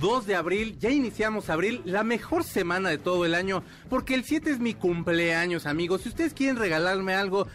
[0.00, 0.76] 2 de abril.
[0.78, 4.74] Ya iniciamos abril, la mejor semana de todo el año, porque el 7 es mi
[4.74, 6.02] cumpleaños, amigos.
[6.02, 7.46] Si ustedes quieren regalarme algo,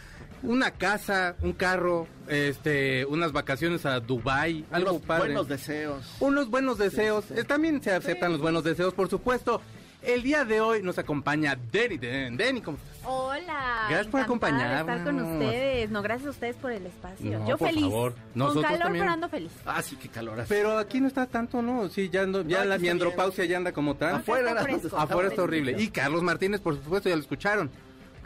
[0.42, 5.26] una casa, un carro, este, unas vacaciones a Dubai, algo Unos padre.
[5.26, 6.06] buenos deseos.
[6.20, 7.26] Unos buenos deseos.
[7.48, 9.62] También se aceptan los buenos deseos, por supuesto.
[10.04, 11.98] El día de hoy nos acompaña Denny.
[11.98, 13.00] Den- Denny, ¿cómo estás?
[13.06, 13.86] Hola.
[13.90, 15.32] Gracias por de estar con acompañarnos.
[15.34, 15.90] ustedes.
[15.92, 17.40] No, gracias a ustedes por el espacio.
[17.40, 17.84] No, Yo por feliz.
[17.84, 18.14] favor.
[18.36, 19.04] Nosotros con calor, también.
[19.06, 19.52] pero ando feliz.
[19.66, 20.54] Ah, sí, qué calor hace.
[20.54, 21.88] Pero aquí no está tanto, ¿no?
[21.90, 24.10] Sí, ya, ando- ya No, la mi andropausia ya anda como tal.
[24.10, 25.02] Acá Afuera, está.
[25.02, 25.76] Afuera está horrible.
[25.82, 27.72] Y Carlos Martínez, por supuesto, ya lo escucharon.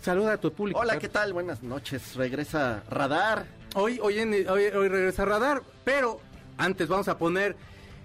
[0.02, 0.80] Saluda a tu público.
[0.80, 0.98] Hola.
[0.98, 1.34] ¿qué tal?
[1.34, 2.16] Buenas noches.
[2.16, 3.46] Regresa Radar.
[3.76, 6.20] Hoy, hoy, en- hoy, hoy regresa Radar, pero
[6.58, 7.56] antes vamos a poner...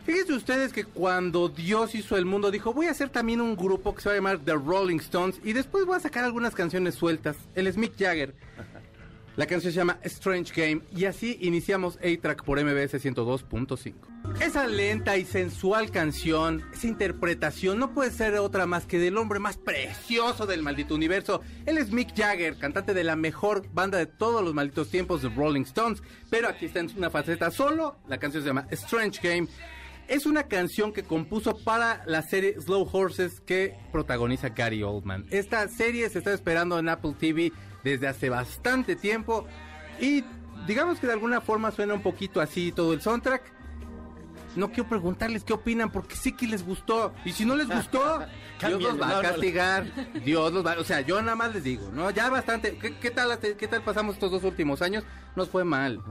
[0.05, 3.95] Fíjense ustedes que cuando Dios hizo el mundo dijo, voy a hacer también un grupo
[3.95, 6.97] que se va a llamar The Rolling Stones y después voy a sacar algunas canciones
[6.97, 7.37] sueltas.
[7.55, 8.35] El Smith Jagger.
[9.37, 13.95] La canción se llama Strange Game y así iniciamos A-Track por MBS 102.5.
[14.43, 19.39] Esa lenta y sensual canción, esa interpretación no puede ser otra más que del hombre
[19.39, 21.41] más precioso del maldito universo.
[21.65, 25.31] Él es Mick Jagger, cantante de la mejor banda de todos los malditos tiempos de
[25.31, 27.97] Rolling Stones, pero aquí está en una faceta solo.
[28.09, 29.49] La canción se llama Strange Game.
[30.13, 35.25] Es una canción que compuso para la serie Slow Horses que protagoniza Gary Oldman.
[35.31, 37.51] Esta serie se está esperando en Apple TV
[37.83, 39.47] desde hace bastante tiempo
[39.99, 40.23] y
[40.67, 43.43] digamos que de alguna forma suena un poquito así todo el soundtrack.
[44.55, 48.23] No quiero preguntarles qué opinan porque sí que les gustó y si no les gustó,
[48.61, 49.87] Dios los va a castigar.
[50.23, 52.11] Dios los va, o sea, yo nada más les digo, ¿no?
[52.11, 52.77] Ya bastante.
[52.77, 55.05] ¿Qué, qué tal qué tal pasamos estos dos últimos años?
[55.37, 56.03] Nos fue mal.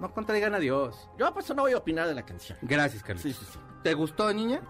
[0.00, 1.08] No contraigan a Dios.
[1.18, 2.56] Yo por eso no voy a opinar de la canción.
[2.62, 3.22] Gracias, Carlos.
[3.22, 3.58] Sí, sí, sí.
[3.82, 4.60] ¿Te gustó, niña?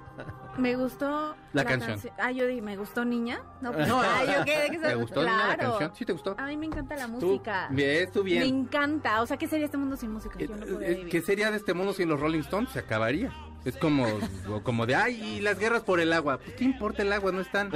[0.57, 1.99] Me gustó La canción.
[1.99, 3.41] canci- Ah, yo dije, ¿me gustó niña?
[3.61, 4.03] No, pues, No.
[4.25, 5.93] yo qué, ¿de qué se- ¿Te gustó niña, la canción?
[5.97, 6.37] ¿Sí te gustó?
[6.39, 7.69] A mí me encanta la Tú, música.
[7.71, 8.41] bien, tú bien.
[8.43, 9.21] Me encanta.
[9.23, 10.37] O sea, ¿qué sería este mundo sin música?
[10.39, 11.09] Eh, Yo no podría eh, vivir.
[11.11, 12.71] ¿Qué sería de este mundo sin los Rolling Stones?
[12.71, 13.33] Se acabaría.
[13.65, 14.07] Es como,
[14.63, 16.39] como de, ay, y las guerras por el agua.
[16.39, 17.33] Pues, ¿qué importa el agua?
[17.33, 17.71] No están.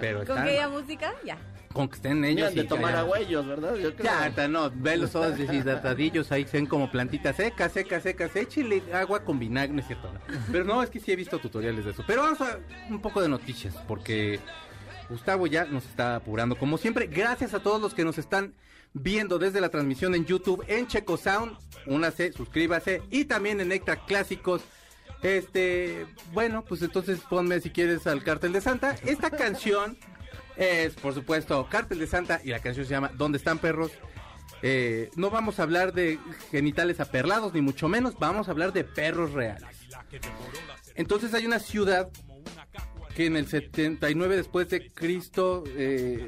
[0.00, 0.44] Pero ¿Con están.
[0.44, 1.12] que haya música?
[1.24, 1.36] Ya.
[1.72, 2.36] Con que estén ellos.
[2.36, 3.76] Ni han de y tomar ellos, ¿verdad?
[3.76, 4.04] Yo creo.
[4.04, 9.22] Ya, ta, no, velos todos deshidratadillos ahí, sean como plantitas secas, secas, secas, échale agua
[9.24, 10.12] con vinagre, no es cierto.
[10.12, 10.18] no.
[10.50, 12.02] Pero no, es que sí he visto tutoriales de eso.
[12.08, 12.58] Pero vamos a
[12.88, 14.40] un poco de noticias, porque
[15.08, 16.58] Gustavo ya nos está apurando.
[16.58, 18.52] Como siempre, gracias a todos los que nos están
[18.92, 21.56] viendo desde la transmisión en YouTube, en Checo Sound,
[21.86, 24.62] únase, suscríbase, y también en Extra Clásicos.
[25.22, 28.96] Este, bueno, pues entonces ponme si quieres al Cártel de Santa.
[29.04, 29.98] Esta canción
[30.60, 33.92] es, por supuesto, Cártel de Santa y la canción se llama ¿Dónde están perros?
[34.62, 36.18] Eh, no vamos a hablar de
[36.50, 39.64] genitales aperlados, ni mucho menos, vamos a hablar de perros reales.
[40.94, 42.10] Entonces hay una ciudad
[43.14, 46.26] que en el 79 después de Cristo eh,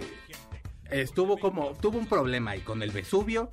[0.91, 3.51] estuvo como, tuvo un problema ahí con el Vesubio.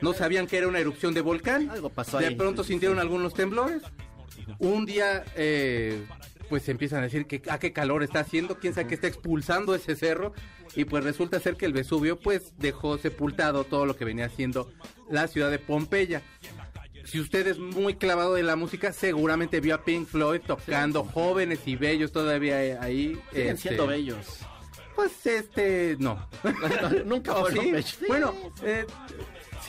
[0.00, 1.68] No sabían que era una erupción de volcán.
[1.68, 2.34] Algo pasó De ahí.
[2.36, 3.82] pronto sintieron algunos temblores.
[4.58, 6.06] Un día, eh,
[6.50, 9.74] pues empiezan a decir que a qué calor está haciendo, quién sabe que está expulsando
[9.74, 10.34] ese cerro.
[10.74, 14.70] Y pues resulta ser que el Vesubio, pues dejó sepultado todo lo que venía haciendo
[15.08, 16.22] la ciudad de Pompeya.
[17.04, 21.60] Si usted es muy clavado de la música, seguramente vio a Pink Floyd tocando jóvenes
[21.66, 23.18] y bellos todavía eh, ahí.
[23.30, 24.40] Siguen este, siendo bellos.
[24.96, 26.28] Pues este, no.
[27.06, 27.70] Nunca ¿O fueron sí?
[27.70, 27.98] bellos.
[28.08, 28.84] Bueno, eh,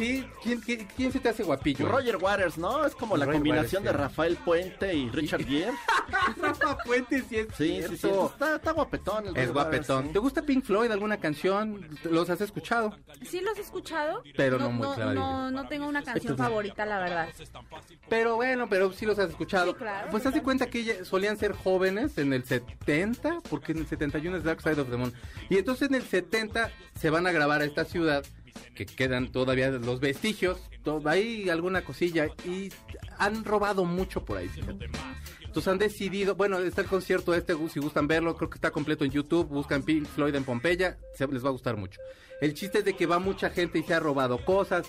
[0.02, 1.88] sí, ¿quién, quién, quién se te hace guapillo?
[1.88, 2.86] Roger Waters, ¿no?
[2.86, 4.04] Es como la Roger combinación Waters, de.
[4.04, 5.72] Rafael Puente y Richard Gere.
[6.42, 7.98] Rafa Puente, sí es Sí, sí, sí.
[7.98, 8.28] cierto.
[8.34, 9.28] Está, está guapetón.
[9.28, 9.96] el Es Roger guapetón.
[9.98, 11.88] Waters, ¿Te gusta Pink Floyd, alguna canción?
[12.04, 12.98] ¿Los has escuchado?
[13.26, 14.24] Sí los he escuchado.
[14.36, 15.22] Pero no muy clavadillo.
[15.22, 17.30] no, no tengo una canción favorita, la verdad.
[18.10, 19.72] Pero bueno, pero sí los has escuchado.
[19.72, 23.72] Sí, claro, pues haz de cuenta que ella- solían ser jóvenes en el 70, porque
[23.72, 25.14] en el 71 es Dark Side of the Moon.
[25.50, 28.24] Y entonces en el 70 se van a grabar a esta ciudad,
[28.76, 32.72] que quedan todavía los vestigios, to- hay alguna cosilla, y
[33.18, 34.50] han robado mucho por ahí.
[35.52, 39.04] Entonces han decidido, bueno, está el concierto este, si gustan verlo, creo que está completo
[39.04, 42.00] en YouTube, buscan Pink Floyd en Pompeya, se, les va a gustar mucho.
[42.40, 44.88] El chiste es de que va mucha gente y se ha robado cosas.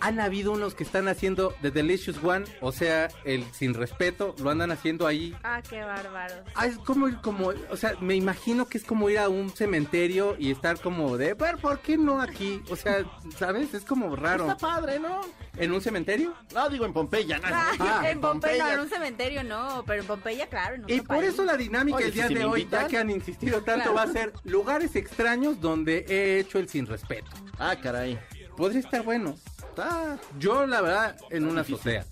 [0.00, 4.50] Han habido unos que están haciendo The Delicious One, o sea, el sin respeto, lo
[4.50, 5.34] andan haciendo ahí.
[5.44, 6.40] Ah, qué bárbaros.
[6.54, 9.48] Ah, es como, ir como, o sea, me imagino que es como ir a un
[9.50, 12.60] cementerio y estar como de, "Pero, ¿por qué no aquí?
[12.68, 13.04] O sea,
[13.38, 13.72] ¿sabes?
[13.72, 14.50] Es como raro.
[14.50, 15.20] Está padre, ¿no?
[15.56, 16.34] ¿En un cementerio?
[16.52, 17.38] No, digo en Pompeya.
[17.38, 19.83] No, Ah, Ah, en Pompeya, no, en un cementerio, no.
[19.84, 20.76] No, pero en Pompeya, claro.
[20.76, 21.28] En Y por país.
[21.34, 22.82] eso la dinámica Oye, el día si de hoy, invitan.
[22.84, 23.94] ya que han insistido tanto, Claro.
[23.94, 27.30] va a ser lugares extraños donde he hecho el sin respeto.
[27.58, 28.18] Ah, caray.
[28.56, 29.34] Podría estar bueno.
[29.58, 30.18] Está...
[30.38, 32.04] Yo, la verdad, en una azotea.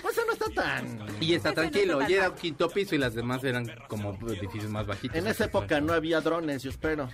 [0.00, 0.98] Pues eso no está tan...
[1.20, 2.00] Y está Ese no tranquilo.
[2.00, 2.38] está Y era mal.
[2.38, 5.16] quinto piso y las demás eran como edificios más bajitos.
[5.16, 7.08] En esa época no había drones, yo espero.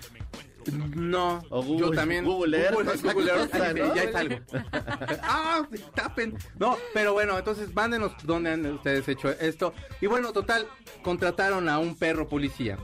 [0.73, 2.25] No, O Google- yo también.
[2.25, 3.95] Google Earth, Google, Earth, ¿no?
[3.95, 4.37] ya es algo.
[5.23, 6.37] ah, tapen.
[6.59, 9.73] No, pero bueno, entonces mándenos dónde han ustedes hecho esto.
[10.01, 10.67] Y bueno, total,
[11.03, 12.79] contrataron a un perro policía,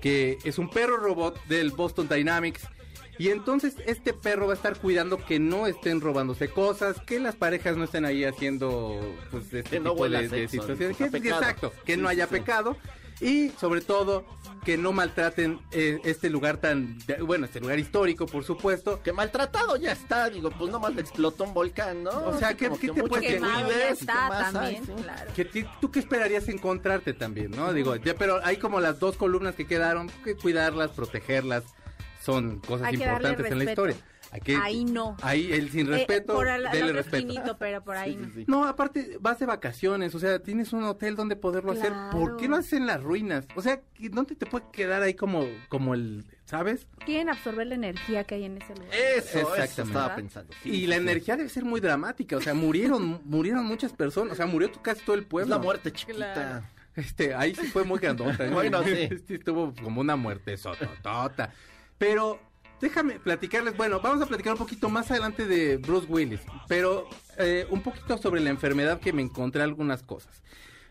[0.00, 2.62] que es un perro robot del Boston Dynamics.
[3.20, 7.34] Y entonces este perro va a estar cuidando que no estén robándose cosas, que las
[7.34, 9.00] parejas no estén ahí haciendo
[9.32, 11.00] pues este Que no tipo huela de, situaciones.
[11.00, 12.30] exacto, que Sí, no haya sí.
[12.34, 12.76] pecado
[13.20, 14.24] y sobre todo
[14.64, 19.76] que no maltraten eh, este lugar tan bueno este lugar histórico por supuesto Que maltratado
[19.76, 22.10] ya está, digo, pues nomás le explotó un volcán, ¿no?
[22.26, 24.76] O sea, ¿qué- qué que te mucho puede que ¿qué está más hay?
[24.76, 25.32] también, claro.
[25.34, 29.16] que ti- tú qué esperarías encontrarte también no digo ya, pero hay como las dos
[29.16, 31.64] columnas que quedaron que cuidarlas protegerlas
[32.22, 33.96] son cosas Hay importantes en la historia
[34.62, 35.16] Ahí no.
[35.22, 38.26] ahí el sin Eh, respeto por el, dele respeto pero por ahí Sí, no.
[38.26, 38.44] sí, sí.
[38.46, 41.92] no, aparte vas de vacaciones, o sea, tienes un hotel donde poderlo hacer.
[42.12, 43.46] ¿Por qué lo haces en las ruinas?
[43.56, 46.86] O sea, ¿dónde te puede quedar ahí como, como el, ¿sabes?
[47.06, 48.90] Quieren absorber la energía que hay en ese lugar.
[48.94, 49.82] Eso, eso Exactamente.
[49.82, 50.16] estaba ¿Verdad?
[50.16, 50.52] pensando.
[50.62, 51.00] sí, y sí, la sí.
[51.02, 54.82] energía debe ser muy dramática, o sea, murieron, murieron muchas personas, o sea, murió tu-
[54.82, 55.56] casi todo el Es pueblo.
[55.56, 56.34] la muerte chiquita.
[56.34, 56.66] Claro.
[56.96, 58.44] Este, ahí sí fue muy grandota.
[58.44, 58.50] ¿eh?
[58.50, 58.90] Bueno, sí.
[59.10, 61.52] Este estuvo como una muerte sototota.
[61.96, 62.40] Pero
[62.80, 67.08] déjame platicarles, bueno, vamos a platicar un poquito más adelante de Bruce Willis, pero
[67.38, 70.42] eh, un poquito sobre la enfermedad que me encontré algunas cosas.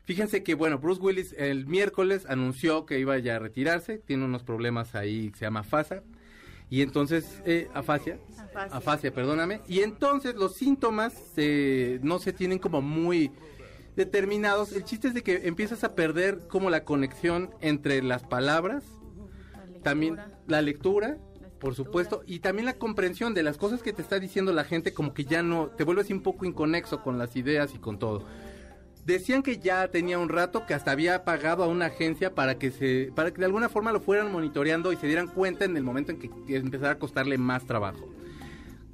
[0.03, 4.43] Fíjense que, bueno, Bruce Willis el miércoles anunció que iba ya a retirarse, tiene unos
[4.43, 6.03] problemas ahí se llama FASA,
[6.69, 8.77] y entonces, eh, afasia, Afasia.
[8.77, 13.31] afasia, perdóname, y entonces los síntomas eh, no se tienen como muy
[13.95, 14.73] determinados.
[14.73, 18.83] El chiste es de que empiezas a perder como la conexión entre las palabras,
[19.73, 20.17] La también
[20.47, 21.17] la lectura,
[21.59, 24.93] por supuesto, y también la comprensión de las cosas que te está diciendo la gente,
[24.93, 28.23] como que ya no, te vuelves un poco inconexo con las ideas y con todo.
[29.05, 32.71] Decían que ya tenía un rato que hasta había pagado a una agencia para que
[32.71, 35.83] se, para que de alguna forma lo fueran monitoreando y se dieran cuenta en el
[35.83, 38.07] momento en que, que empezara a costarle más trabajo.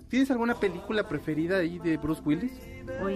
[0.10, 2.54] ¿Tienes alguna película preferida ahí de Bruce Willis?
[3.04, 3.16] Uy.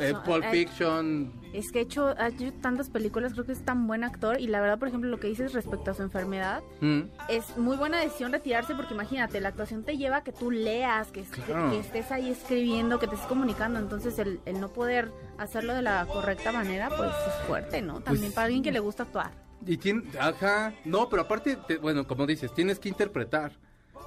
[0.00, 1.32] Eh, Pulp eh, Fiction.
[1.52, 4.40] Es que ha hecho, ha hecho tantas películas, creo que es tan buen actor.
[4.40, 7.00] Y la verdad, por ejemplo, lo que dices respecto a su enfermedad, mm.
[7.28, 11.10] es muy buena decisión retirarse porque imagínate, la actuación te lleva a que tú leas,
[11.12, 13.78] que, estés ahí escribiendo, que te estés comunicando.
[13.78, 18.00] Entonces, el, el no poder hacerlo de la correcta manera, pues es fuerte, ¿no?
[18.00, 19.30] También Pues, para alguien que le gusta actuar.
[19.66, 23.52] Y tiene, ajá, no, pero aparte, te- bueno, como dices, tienes que interpretar.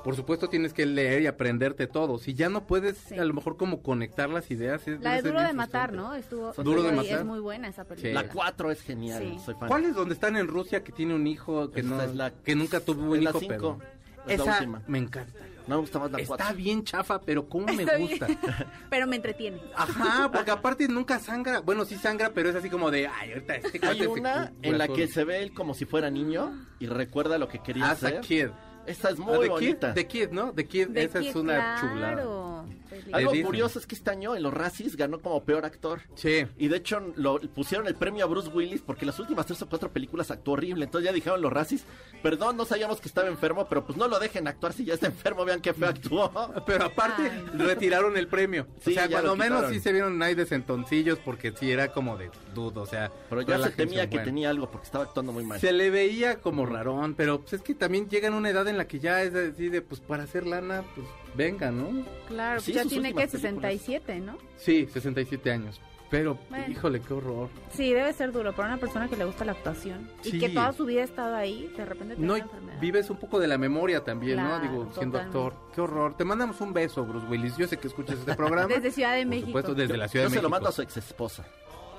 [0.07, 2.17] Por supuesto tienes que leer y aprenderte todo.
[2.17, 3.15] Si ya no puedes, Sí.
[3.19, 4.87] a lo mejor como conectar las ideas.
[4.87, 5.91] es- La ser Duro de Matar.
[5.91, 6.15] ¿no?
[6.15, 7.19] Estuvo Duro de Matar.
[7.19, 8.13] Es muy buena esa película.
[8.13, 9.37] La 4 es genial, Sí.
[9.43, 9.67] soy fan.
[9.67, 12.31] ¿Cuál es donde están en Rusia que tiene un hijo que Esta no, es la-
[12.31, 13.79] que nunca tuvo un es la hijo, pero
[14.27, 14.81] Es la esa última.
[14.87, 15.33] me encanta.
[15.67, 16.35] No me gusta más la 4.
[16.45, 18.09] Está bien chafa, pero cómo me Está bien.
[18.11, 18.27] gusta.
[18.89, 19.59] Pero me entretiene.
[19.75, 21.59] Ajá, porque aparte nunca sangra.
[21.59, 24.87] Bueno, sí sangra, pero es así como de, ay, ahorita este Hay una en la
[24.87, 24.95] corazón".
[24.95, 28.07] que se ve él como si fuera niño y recuerda lo que quería As a
[28.07, 28.21] hacer.
[28.21, 28.47] Kid.
[28.87, 29.77] Esta es Ah, muy The Kid.
[29.93, 30.53] The Kid, ¿no?
[30.53, 32.65] The Kid, esa es una chulada.
[32.87, 33.17] Película.
[33.17, 33.45] Algo Disney.
[33.45, 36.01] curioso es que este año en los Razzies ganó como peor actor.
[36.15, 36.45] Sí.
[36.57, 39.69] Y de hecho lo pusieron el premio a Bruce Willis porque las últimas tres o
[39.69, 40.85] cuatro películas actuó horrible.
[40.85, 41.85] Entonces ya dijeron los Razzies,
[42.23, 45.07] perdón, no sabíamos que estaba enfermo, pero pues no lo dejen actuar si ya está
[45.07, 46.31] enfermo, vean qué feo actuó.
[46.65, 47.45] Pero aparte, Ay.
[47.53, 48.67] retiraron el premio.
[48.81, 52.17] Sí, o sea, cuando menos sí se vieron ahí de sentoncillos porque sí era como
[52.17, 53.11] de dudo, o sea.
[53.29, 55.59] Pero ya se temía que tenía algo porque estaba actuando muy mal.
[55.59, 58.77] Se le veía como rarón, pero pues es que también llega en una edad en
[58.77, 61.07] la que ya es así de, pues para hacer lana, pues
[61.37, 62.03] venga, ¿no?
[62.27, 63.81] Claro, Sí, ya tiene que últimas películas.
[63.81, 64.37] 67, ¿no?
[64.57, 65.79] Sí, 67 años.
[66.09, 66.65] Pero, Bueno.
[66.69, 67.49] híjole, qué horror.
[67.73, 70.37] Sí, debe ser duro para una persona que le gusta la actuación Sí.
[70.37, 72.79] y que toda su vida ha estado ahí, de repente tiene No, una enfermedad.
[72.79, 74.71] vives un poco de la memoria también, Claro, ¿no?
[74.71, 75.53] Digo, siendo actor.
[75.75, 76.15] Qué horror.
[76.15, 77.57] Te mandamos un beso, Bruce Willis.
[77.57, 78.67] Yo sé que escuchas este programa.
[78.73, 79.47] Desde Ciudad de Por México.
[79.47, 80.49] supuesto, desde la Ciudad Yo de se lo México.
[80.49, 81.45] mando a su ex esposa.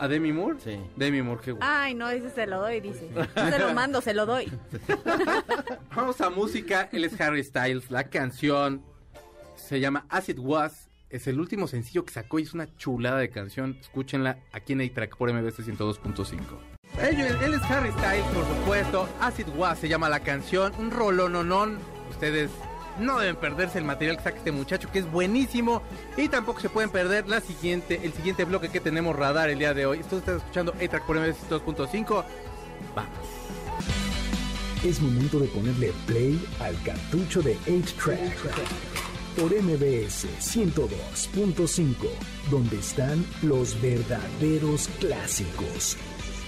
[0.00, 0.56] ¿A Demi Moore?
[0.60, 0.78] Sí.
[0.96, 1.68] Demi Moore, qué guay.
[1.70, 3.10] Ay, no, ese se lo doy, dice.
[3.14, 4.50] No se lo mando, se lo doy.
[5.94, 6.88] Vamos a música.
[6.92, 7.90] Él es Harry Styles.
[7.90, 8.82] La canción
[9.68, 10.88] se llama As It Was.
[11.10, 13.76] Es el último sencillo que sacó y es una chulada de canción.
[13.80, 16.38] Escúchenla aquí en A-Track por MBS 102.5.
[17.00, 19.08] Él, él es Harry Styles, por supuesto.
[19.20, 20.72] As It Was se llama la canción.
[20.78, 21.78] Un rolononón.
[22.10, 22.50] Ustedes
[22.98, 25.82] no deben perderse el material que saca este muchacho, que es buenísimo.
[26.16, 29.74] Y tampoco se pueden perder la siguiente, el siguiente bloque que tenemos radar el día
[29.74, 30.00] de hoy.
[30.00, 32.24] Esto estás escuchando A-Track por MBS 102.5.
[32.94, 33.12] Vamos.
[34.84, 39.07] Es momento de ponerle play al cartucho de 8-Track
[39.38, 41.94] por MBS 102.5,
[42.50, 45.96] donde están los verdaderos clásicos.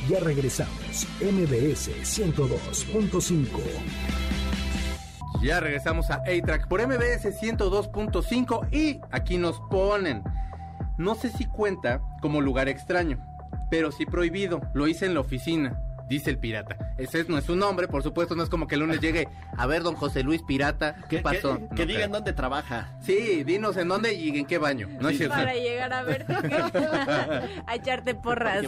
[0.09, 1.07] Ya regresamos.
[1.21, 3.47] MBS 102.5.
[5.41, 10.25] Ya regresamos a A-Track por MBS 102.5 y aquí nos ponen.
[10.99, 13.25] No sé si cuenta como lugar extraño,
[13.71, 14.61] pero sí prohibido.
[14.75, 16.77] Lo hice en la oficina, dice el pirata.
[16.99, 19.27] Ese no es su nombre, por supuesto, no es como que el lunes llegue
[19.57, 20.97] a ver don José Luis Pirata.
[21.09, 21.55] ¿Qué pasó?
[21.57, 22.15] que- No que digan creo.
[22.17, 22.99] dónde trabaja.
[23.01, 24.89] Sí, dinos en dónde y en qué baño.
[25.01, 25.37] No es cierto.
[25.37, 26.35] Para llegar a verte.
[27.67, 28.67] a echarte porras.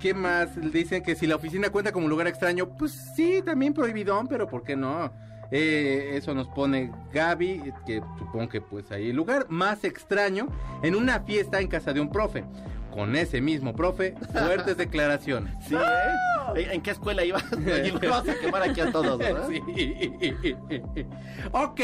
[0.00, 0.48] ¿Qué más?
[0.72, 4.64] Dicen que si la oficina cuenta como lugar extraño, pues sí, también prohibidón, pero ¿por
[4.64, 5.12] qué no?
[5.52, 10.48] Eh, eso nos pone Gaby, que supongo que pues ahí el lugar más extraño
[10.82, 12.42] en una fiesta en casa de un profe.
[12.92, 15.54] Con ese mismo profe, fuertes declaraciones.
[15.66, 16.68] Sí, ¿eh?
[16.72, 17.44] ¿En qué escuela ibas?
[18.08, 19.48] Vas a quemar aquí a todos, ¿verdad?
[19.48, 20.54] Sí.
[21.52, 21.80] ok,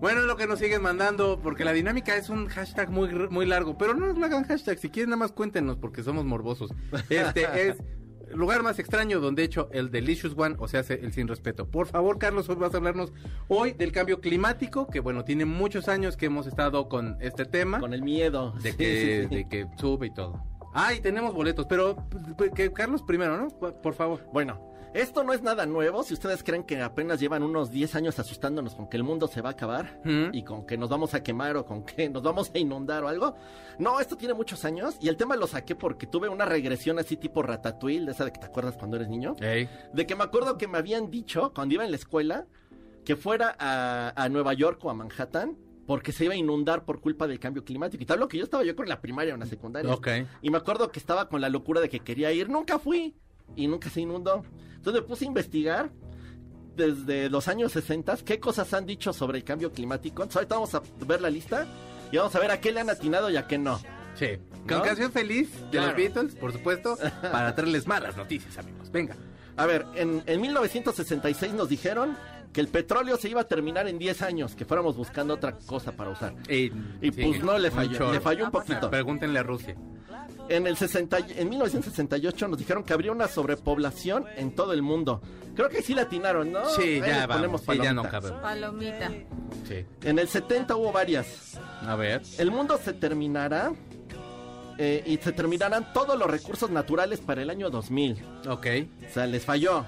[0.00, 3.46] bueno, es lo que nos siguen mandando, porque la dinámica es un hashtag muy, muy
[3.46, 6.70] largo, pero no nos lo hagan hashtag, si quieren nada más cuéntenos, porque somos morbosos.
[7.08, 7.76] Este es
[8.34, 11.66] lugar más extraño donde he hecho el Delicious One, o sea, el sin respeto.
[11.68, 13.12] Por favor, Carlos, hoy vas a hablarnos
[13.48, 17.80] hoy del cambio climático, que bueno, tiene muchos años que hemos estado con este tema,
[17.80, 18.52] Con el miedo.
[18.62, 19.34] de Sí, que, sí, sí.
[19.34, 20.42] de que sube y todo.
[20.72, 21.96] Ah, y tenemos boletos, pero
[22.36, 23.48] pues, que Carlos primero, ¿no?
[23.48, 24.24] Por favor.
[24.32, 26.02] Bueno, esto no es nada nuevo.
[26.04, 29.40] Si ustedes creen que apenas llevan unos 10 años asustándonos con que el mundo se
[29.40, 30.30] va a acabar Mm.
[30.32, 33.08] y con que nos vamos a quemar o con que nos vamos a inundar o
[33.08, 33.34] algo.
[33.78, 37.16] No, esto tiene muchos años y el tema lo saqué porque tuve una regresión así
[37.16, 39.34] tipo ratatouille, de esa de que te acuerdas cuando eres niño.
[39.40, 39.68] Ey.
[39.92, 42.46] De que me acuerdo que me habían dicho cuando iba en la escuela
[43.04, 45.56] que fuera a, a Nueva York o a Manhattan
[45.90, 48.00] porque se iba a inundar por culpa del cambio climático.
[48.00, 49.92] Y tal lo que yo estaba yo con la primaria o en la secundaria.
[49.92, 50.06] Ok.
[50.40, 52.48] Y me acuerdo que estaba con la locura de que quería ir.
[52.48, 53.16] Nunca fui.
[53.56, 54.44] Y nunca se inundó.
[54.76, 55.90] Entonces me puse a investigar
[56.76, 60.22] desde los años 60 qué cosas han dicho sobre el cambio climático.
[60.22, 61.66] Entonces ahorita vamos a ver la lista
[62.12, 63.80] y vamos a ver a qué le han atinado y a qué no.
[64.14, 64.38] Sí.
[64.68, 64.82] Con ¿No?
[64.84, 65.86] canción feliz de Claro.
[65.88, 68.92] los Beatles, por supuesto, para traerles malas noticias, amigos.
[68.92, 69.16] Venga.
[69.56, 72.16] A ver, en, en 1966 nos dijeron
[72.52, 75.92] que el petróleo se iba a terminar en 10 años, que fuéramos buscando otra cosa
[75.92, 76.34] para usar.
[76.48, 78.90] Y, Y pues no le falló, le falló un poquito.
[78.90, 79.76] Pregúntenle a Rusia.
[80.48, 84.82] En el 60, y- en 1968 nos dijeron que habría una sobrepoblación en todo el
[84.82, 85.22] mundo.
[85.54, 86.64] Creo que sí la atinaron, ¿no?
[86.70, 87.36] Sí, Ahí ya vamos.
[87.36, 88.10] ponemos Sí, ya no palomita.
[88.10, 88.42] cabe.
[88.42, 89.10] Palomita.
[89.68, 89.84] Sí.
[90.02, 91.56] En el 70 hubo varias.
[91.82, 92.22] A ver.
[92.38, 93.72] El mundo se terminará
[94.78, 98.20] eh, y se terminarán todos los recursos naturales para el año 2000.
[98.48, 98.66] Ok.
[99.08, 99.84] O sea, les falló.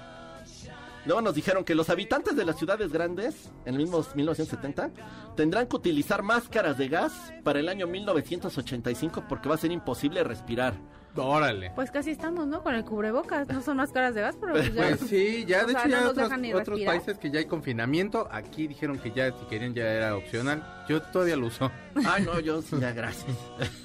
[1.04, 4.90] Luego nos dijeron que los habitantes de las ciudades grandes, en el mismo 1970,
[5.37, 10.23] tendrán que utilizar máscaras de gas para el año 1985 porque va a ser imposible
[10.23, 10.75] respirar.
[11.14, 11.73] Órale.
[11.75, 12.62] Pues casi estamos, ¿no?
[12.62, 13.47] Con el cubrebocas.
[13.49, 14.97] No son máscaras de gas, pero pues ya.
[14.97, 18.28] Pues sí, ya de sea, hecho ya no otros, otros países que ya hay confinamiento,
[18.30, 20.85] aquí dijeron que ya si querían ya era opcional.
[20.88, 21.71] Yo todavía lo uso.
[22.06, 23.37] Ay, no, yo sí, ya, gracias.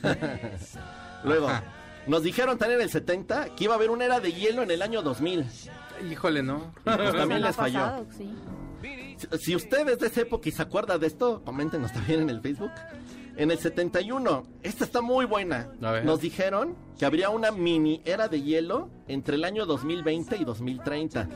[1.26, 1.64] Luego, Ajá.
[2.08, 4.72] nos dijeron también en el 70 que iba a haber una era de hielo en
[4.72, 5.46] el año 2000.
[6.10, 6.74] Híjole, ¿no?
[6.84, 7.80] Pues también les falló.
[7.80, 8.34] pasado, sí.
[9.18, 12.30] Si- Si usted es de esa época y se acuerda de esto, coméntenos también en
[12.30, 12.72] el Facebook.
[13.36, 15.70] En el 71, esta está muy buena.
[15.82, 16.06] A ver.
[16.06, 21.28] Nos dijeron que habría una mini era de hielo entre el año 2020 y 2030.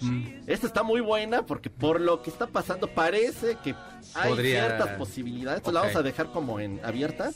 [0.00, 0.26] Mm.
[0.46, 3.74] Esta está muy buena porque por lo que está pasando parece que
[4.14, 5.58] hay Podría- ciertas posibilidades.
[5.58, 7.30] Entonces la vamos a dejar como en abierta.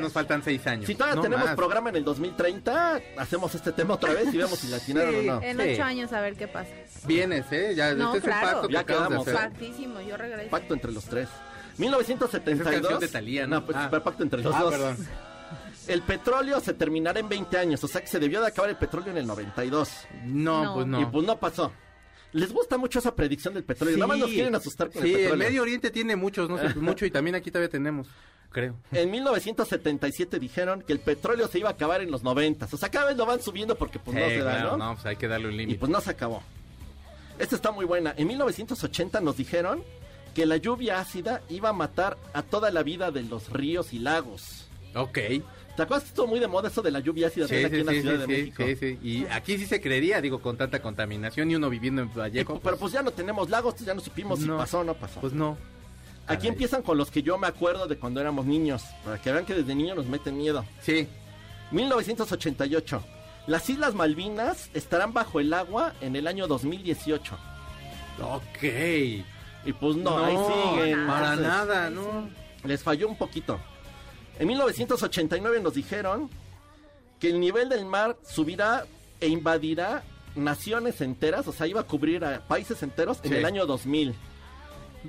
[0.00, 0.86] Nos faltan seis años.
[0.86, 1.56] Si todavía No tenemos más.
[1.56, 5.28] programa en el 2030, hacemos este tema otra vez y vemos si la atinaron Sí.
[5.28, 5.42] o no.
[5.42, 5.72] En Sí.
[5.74, 6.70] ocho años a ver qué pasa.
[7.06, 7.74] Vienes, ¿eh?
[7.76, 9.50] Ya, No, este es pacto Ya acabamos de quedamos, hacer.
[9.68, 10.50] Factísimo, yo regreso.
[10.50, 11.28] Pacto entre los tres.
[11.28, 12.92] Esa 1972.
[12.94, 13.56] es de Thalía, ¿no?
[13.60, 13.90] No, pues Ah.
[13.90, 14.70] pacto entre los Ah, dos.
[14.72, 14.96] perdón.
[15.86, 18.76] El petróleo se terminará en 20 años, o sea que se debió de acabar el
[18.76, 19.90] petróleo en el 92.
[20.24, 20.74] No, No.
[20.74, 21.00] pues no.
[21.00, 21.72] Y pues no pasó.
[22.34, 23.96] Les gusta mucho esa predicción del petróleo.
[23.96, 25.48] Nada más nos quieren asustar con Sí, el el petróleo.
[25.48, 28.06] Medio Oriente tiene muchos, no sé, mucho y también aquí todavía tenemos,
[28.50, 28.76] creo.
[28.92, 32.68] En 1977 dijeron que el petróleo se iba a acabar en los 90.
[32.70, 34.88] O sea, cada vez lo van subiendo porque pues no Sí, se da, claro, ¿no?
[34.88, 35.78] no, pues hay que darle un Y límite.
[35.78, 36.42] pues no se acabó.
[37.38, 38.14] Esta está muy buena.
[38.16, 39.82] En 1980 nos dijeron
[40.34, 43.98] que la lluvia ácida iba a matar a toda la vida de los ríos y
[44.00, 44.68] lagos.
[44.94, 45.18] Ok.
[45.76, 47.86] ¿Te acuerdas que estuvo muy de moda eso de la lluvia ácida Sí, aquí en
[47.86, 48.62] la sí, Ciudad de México?
[48.64, 48.98] sí, sí.
[49.02, 52.60] Y aquí sí se creería, digo, con tanta contaminación y uno viviendo en Y, Vallejo.
[52.62, 54.56] pero pues ya no tenemos lagos, ya no supimos si No.
[54.56, 55.20] pasó o no pasó.
[55.20, 55.56] Pues no.
[56.28, 59.44] Aquí empiezan con los que yo me acuerdo de cuando éramos niños, para que vean
[59.44, 60.64] que desde niño nos meten miedo.
[60.80, 61.08] Sí.
[61.72, 63.02] 1988.
[63.46, 67.36] Las Islas Malvinas estarán bajo el agua en el año 2018.
[68.22, 68.62] Ok.
[69.66, 71.06] Y pues no, ahí siguen.
[71.06, 72.28] Para Entonces, nada, no.
[72.64, 73.60] Les falló un poquito.
[74.38, 76.28] En 1989 nos dijeron
[77.20, 78.84] que el nivel del mar subirá
[79.20, 80.02] e invadirá
[80.34, 84.14] naciones enteras, o sea, iba a cubrir a países enteros en el año 2000.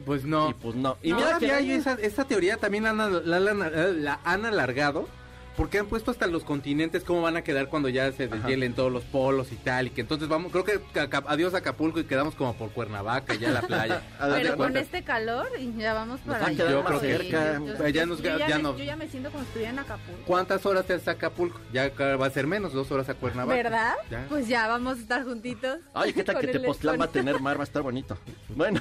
[0.05, 0.49] Pues no.
[0.49, 0.97] Y pues no.
[1.01, 3.53] Y mira que esa, esa teoría también la, han- la- la-
[3.93, 5.07] la han alargado
[5.57, 8.91] porque han puesto hasta los continentes cómo van a quedar cuando ya se deshielen todos
[8.91, 10.79] los polos y tal, y que entonces vamos, creo que
[11.27, 14.01] adiós Acapulco y quedamos como por Cuernavaca, ya la playa.
[14.19, 16.69] Pero con este calor y ya vamos Nos para allá.
[16.69, 17.59] Yo creo que cerca.
[17.59, 19.71] yo, Ya yo- nos- yo ya me, no- yo ya me siento como si estuviera
[19.71, 20.21] en Acapulco.
[20.25, 21.59] ¿Cuántas horas te hace Acapulco?
[21.73, 23.55] Ya va a ser menos, dos horas a Cuernavaca.
[23.55, 23.93] ¿Verdad?
[24.11, 24.25] Ya.
[24.29, 25.79] Pues ya vamos a estar juntitos.
[25.93, 27.57] Ay, ¿qué tal que Tepoztlán va a tener mar?
[27.57, 28.17] Va a estar bonito.
[28.49, 28.79] Bueno,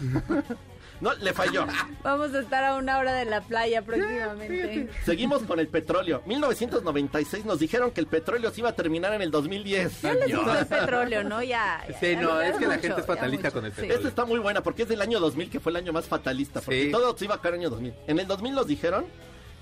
[1.01, 1.67] no, le falló.
[2.03, 4.89] Vamos a estar a una hora de la playa próximamente.
[5.05, 6.23] Seguimos con el petróleo.
[6.27, 10.03] 1996 nos dijeron que el petróleo se iba a terminar en el 2010.
[10.03, 11.43] Ya les gustó el petróleo, ¿no?
[11.43, 11.85] Ya.
[11.89, 13.77] ya, Sí, ya, no, es que la gente es fatalista con el sí.
[13.77, 13.97] petróleo.
[13.97, 16.61] Esta está muy buena porque es del año 2000 que fue el año más fatalista.
[16.61, 16.91] Porque Sí.
[16.91, 17.95] todo se iba a caer en el año 2000.
[18.07, 19.05] En el 2000 nos dijeron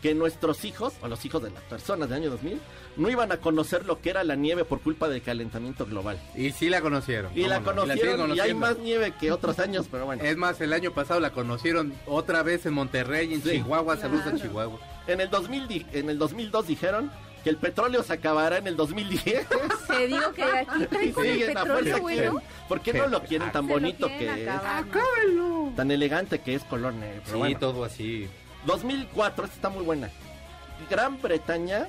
[0.02, 2.60] que nuestros hijos, o los hijos de las personas del año 2000,
[2.96, 6.18] no iban a conocer lo que era la nieve por culpa del calentamiento global.
[6.36, 7.30] Y sí la conocieron.
[7.34, 10.22] Y la conocieron y hay más nieve que otros años, pero bueno.
[10.24, 13.50] Es más, el año pasado la conocieron otra vez en Monterrey, en Sí.
[13.52, 13.96] Chihuahua.
[13.96, 14.38] Saludos a Claro.
[14.44, 14.78] Chihuahua.
[15.06, 17.10] En el 2000 di- en el 2002 dijeron
[17.44, 19.46] que el petróleo se acabará en el 2010.
[19.88, 22.42] Te digo que aquí traen con el petróleo, fuerza bueno.
[22.68, 24.48] ¿Por qué no lo quieren tan Se lo bonito que es?
[24.48, 24.84] acabar,
[25.34, 25.72] ¿no?
[25.76, 27.22] Tan elegante que es color negro.
[27.24, 27.58] Sí, bueno.
[27.58, 28.28] todo así.
[28.66, 30.10] 2004, esta está muy buena.
[30.90, 31.86] Gran Bretaña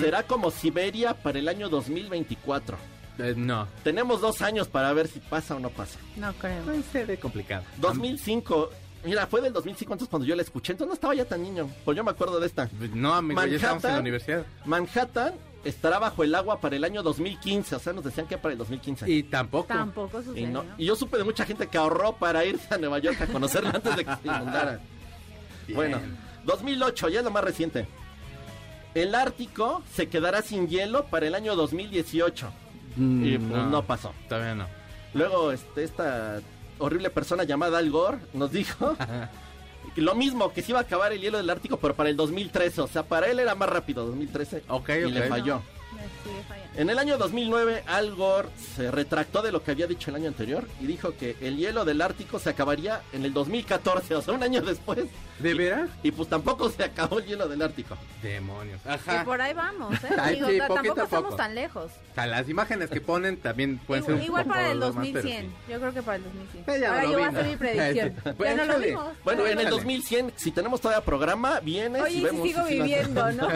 [0.00, 2.76] será como Siberia para el año 2024.
[3.18, 3.66] Eh, no.
[3.82, 5.98] Tenemos dos años para ver si pasa o no pasa.
[6.16, 6.62] No creo.
[6.64, 7.64] Puede ser complicado.
[7.78, 8.70] 2005,
[9.04, 11.68] mira, fue del 2005 entonces cuando yo la escuché, entonces no estaba ya tan niño,
[11.84, 12.68] pues yo me acuerdo de esta.
[12.94, 14.00] No, amigo, ya estamos en la Manhattan.
[14.00, 14.46] universidad.
[14.64, 18.52] Manhattan estará bajo el agua para el año 2015, o sea, nos decían que para
[18.52, 19.10] el 2015.
[19.10, 19.66] Y tampoco.
[19.68, 20.46] Tampoco Y, sucede.
[20.46, 20.74] no- ¿no?
[20.78, 23.70] y yo supe de mucha gente que ahorró para irse a Nueva York a conocerla
[23.70, 24.80] antes de que se inundara.
[25.66, 25.76] Bien.
[25.76, 26.00] Bueno,
[26.44, 27.86] 2008, ya es lo más reciente.
[28.94, 32.50] El Ártico se quedará sin hielo para el año 2018.
[32.96, 33.82] Mm, y pues no.
[33.82, 34.14] pasó.
[34.28, 34.66] Todavía no.
[35.12, 36.40] Luego, este, esta
[36.78, 38.96] horrible persona llamada Al Gore nos dijo
[39.94, 42.16] que lo mismo, que se iba a acabar el hielo del Ártico, pero para el
[42.16, 42.80] 2013.
[42.80, 44.64] O sea, para él era más rápido, 2013.
[44.68, 45.62] Ok, y le falló.
[46.76, 50.28] En el año 2009, Al Gore se retractó de lo que había dicho el año
[50.28, 54.34] anterior y dijo que el hielo del Ártico se acabaría en el 2014, o sea,
[54.34, 55.04] un año después.
[55.38, 55.90] ¿De Y- veras?
[56.02, 57.96] Y pues tampoco se acabó el hielo del Ártico.
[58.22, 58.80] Demonios.
[58.84, 59.24] Y Ajá.
[59.24, 60.08] por ahí vamos, ¿eh?
[60.18, 61.92] Ay, Digo, sí, ta- poquito tampoco estamos tan lejos.
[62.12, 64.80] O sea, las imágenes que ponen también pueden ser Igual, un igual poco para el
[64.80, 65.42] lo más, pero 2100.
[65.46, 65.72] sí.
[65.72, 66.64] Yo creo que para el 2100.
[66.76, 68.08] Eh, ya Ahora yo voy a hacer mi predicción.
[68.16, 68.22] Sí.
[68.24, 69.06] ya Bueno, no lo vimos.
[69.24, 69.70] Bueno, en el Échale.
[69.70, 72.42] 2100, si tenemos todavía programa, vienes y Oye, vemos.
[72.42, 73.48] si sigo si sí las- viviendo, ¿no?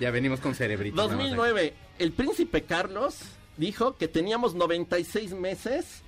[0.00, 0.96] Ya venimos con cerebrito.
[0.96, 1.08] nada
[1.56, 1.72] más aquí.
[1.72, 3.18] 2009, el príncipe Carlos
[3.56, 6.02] dijo que teníamos 96 meses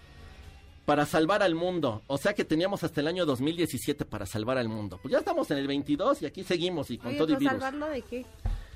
[0.84, 2.02] para salvar al mundo.
[2.06, 4.98] O sea que teníamos hasta el año 2017 para salvar al mundo.
[5.02, 7.38] Pues ya estamos en el 22 y aquí seguimos y con Oye, todo y ¿pero
[7.40, 7.52] virus.
[7.52, 8.26] salvarlo de qué?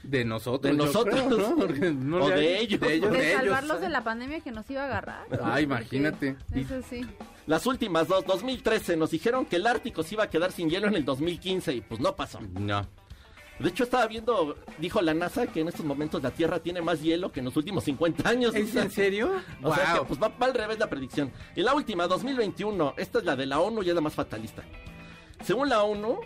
[0.02, 0.70] De nosotros.
[0.72, 1.14] De nosotros.
[1.22, 1.56] creo, ¿no?
[1.56, 2.80] Porque no O de ellos.
[2.80, 3.40] De ellos, De, de ellos.
[3.40, 5.26] salvarlos de la pandemia que nos iba a agarrar.
[5.30, 6.36] Ay, Porque imagínate.
[6.54, 7.06] Eso sí.
[7.46, 10.88] Las últimas dos, 2013, nos dijeron que el Ártico se iba a quedar sin hielo
[10.88, 12.40] en el 2015 y pues no pasó.
[12.40, 12.86] No.
[13.62, 17.00] De hecho, estaba viendo, dijo la NASA, que en estos momentos la Tierra tiene más
[17.00, 18.54] hielo que en los últimos 50 años.
[18.54, 19.30] ¿Es en serio?
[19.62, 21.32] O sea que pues va, va al revés la predicción.
[21.54, 24.62] Y la última, 2021, esta es la de la ONU y es la más fatalista.
[25.44, 26.20] Según la ONU,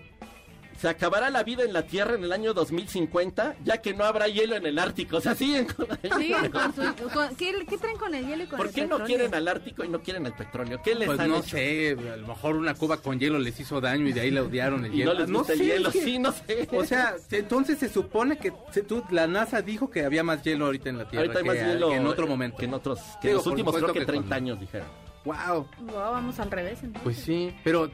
[0.78, 4.28] se acabará la vida en la Tierra en el año 2050, ya que no habrá
[4.28, 5.16] hielo en el Ártico.
[5.16, 7.08] O sea, siguen con la- Siguen con su...
[7.12, 9.48] con- ¿qué, qué traen con el hielo y con ¿Por el qué no quieren al
[9.48, 10.80] Ártico y no quieren al petróleo?
[10.82, 11.48] ¿Qué les Pues han no hecho?
[11.56, 14.40] sé, a lo mejor una cuba con hielo les hizo daño y de ahí le
[14.40, 15.14] odiaron el Y hielo.
[15.14, 16.68] no les Ah, gusta el sé, hielo, que- sí, no sé.
[16.72, 20.42] O sea, se- entonces se supone que se- tú- la NASA dijo que había más
[20.42, 22.56] hielo ahorita en la Tierra Ahorita hay que, más hielo que en otro momento.
[22.58, 24.88] Que en otros, que Digo, en los últimos creo que que 30 con- años, dijeron.
[25.24, 25.66] Wow.
[25.80, 27.02] Wow, vamos al revés entonces.
[27.02, 27.90] Pues sí, pero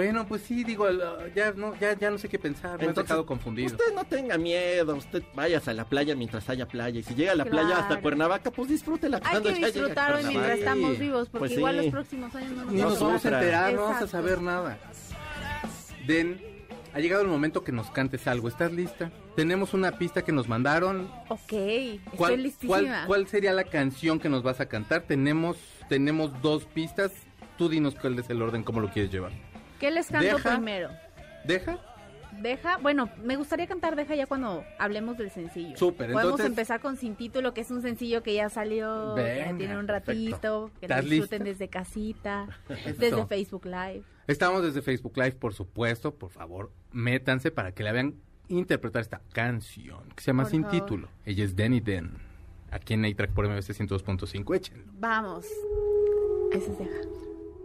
[0.00, 1.02] bueno, pues sí, digo, el-
[1.34, 3.66] ya no, ya, ya no sé qué pensar, me he Entonces, dejado confundido.
[3.68, 7.00] Usted no tenga miedo, usted vayas a la playa mientras haya playa.
[7.00, 10.58] Y si llega a la playa hasta Cuernavaca, pues disfrútela Hay que disfrutar hoy mientras
[10.58, 11.82] estamos vivos, porque Pues igual sí.
[11.82, 14.40] los próximos años no nos Ni No nos vamos a enterar, no vamos a saber
[14.40, 14.78] nada.
[16.06, 16.40] Den,
[16.94, 18.48] ha llegado el momento que nos cantes algo.
[18.48, 19.10] ¿Estás lista?
[19.36, 21.10] Tenemos una pista que nos mandaron.
[21.28, 22.68] Ok, estoy ¿Cuál, listísima.
[22.78, 25.02] cuál, cuál sería la canción que nos vas a cantar?
[25.02, 25.56] Tenemos,
[25.88, 27.12] tenemos dos pistas.
[27.58, 29.32] Tú dinos cuál es el orden, cómo lo quieres llevar.
[29.80, 30.52] ¿Qué les canto Deja.
[30.56, 30.90] primero?
[31.44, 31.78] ¿Deja?
[32.40, 35.76] Deja, bueno, me gustaría cantar Deja ya cuando hablemos del sencillo.
[35.76, 39.54] Súper, Podemos entonces- empezar con Sin Título, que es un sencillo que ya salió, que
[39.58, 40.12] tiene un perfecto.
[40.12, 41.44] ratito, que lo ¿Estás disfruten lista?
[41.50, 44.04] desde casita, desde Facebook Live.
[44.28, 46.14] Estamos desde Facebook Live, por supuesto.
[46.14, 48.14] Por favor, métanse para que la vean
[48.48, 50.80] interpretar esta canción que se llama Por Sin favor.
[50.80, 51.08] Título.
[51.24, 52.16] Ella es Denny Den.
[52.70, 54.54] Aquí en A-Track por MBC 102.5.
[54.54, 54.84] Échenlo.
[54.94, 55.46] Vamos.
[56.52, 56.96] Ese es Deja.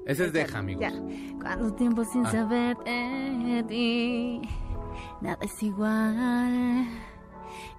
[0.05, 0.81] Ese es Deja, amigos.
[0.81, 0.91] Ya.
[1.41, 2.31] Cuánto tiempo sin Ah.
[2.31, 4.41] saber de ti,
[5.21, 6.87] nada es igual.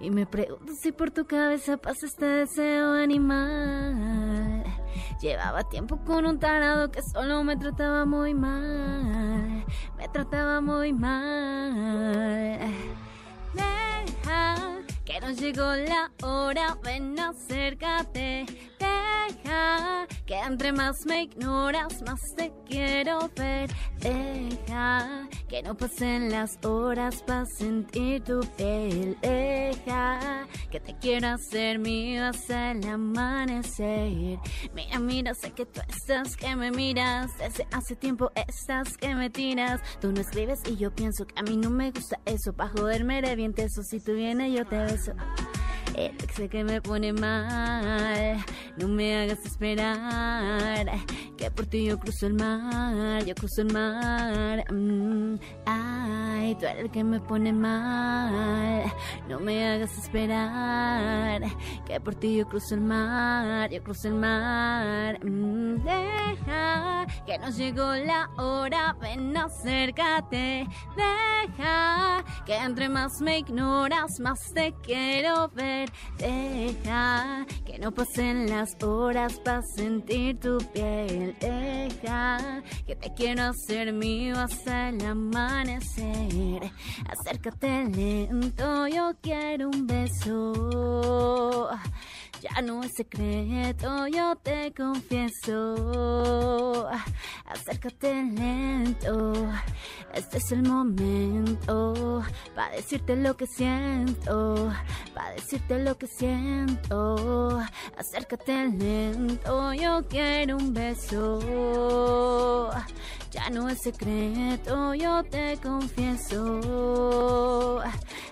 [0.00, 4.64] Y me pregunto si por tu cabeza pasa este deseo animal.
[5.20, 9.64] Llevaba tiempo con un tarado que solo me trataba muy mal.
[9.96, 12.58] Me trataba muy mal.
[13.54, 14.56] Deja
[15.04, 18.44] que no llegó la hora, ven acércate,
[18.78, 26.58] deja que entre más me ignoras, más te quiero ver, deja que no pasen las
[26.64, 34.38] horas para sentir tu piel, deja que te quiero hacer mío hasta el amanecer,
[34.74, 39.30] mira, mira, sé que tú estás, que me miras, desde hace tiempo estás, que me
[39.30, 42.68] tiras, tú no escribes y yo pienso que a mí no me gusta eso, pa'
[42.68, 45.12] joderme de bien eso, si tú vienes yo te beso.
[46.36, 48.44] Sé que me pone mal,
[48.76, 50.86] no me hagas esperar,
[51.38, 54.70] que por ti yo cruzo el mar, yo cruzo el mar.
[54.70, 58.92] mm, ay, tú eres el que me pone mal,
[59.30, 61.40] no me hagas esperar,
[61.86, 65.18] que por ti yo cruzo el mar, yo cruzo el mar.
[65.24, 74.20] mm, deja que nos llegó la hora, ven acércate, deja que entre más me ignoras,
[74.20, 75.85] más te quiero ver.
[76.18, 81.36] Deja que no pasen las horas para sentir tu piel.
[81.40, 86.70] Deja que te quiero hacer mío hasta el amanecer.
[87.08, 91.68] Acércate lento, yo quiero un beso.
[92.40, 95.66] Ya no es secreto, yo te confieso.
[97.46, 99.32] Acércate lento,
[100.14, 102.22] este es el momento.
[102.54, 104.72] para decirte lo que siento,
[105.14, 107.62] para decirte lo que siento.
[107.96, 112.70] Acércate lento, yo quiero un beso.
[113.36, 116.60] Ya no es secreto, yo te confieso.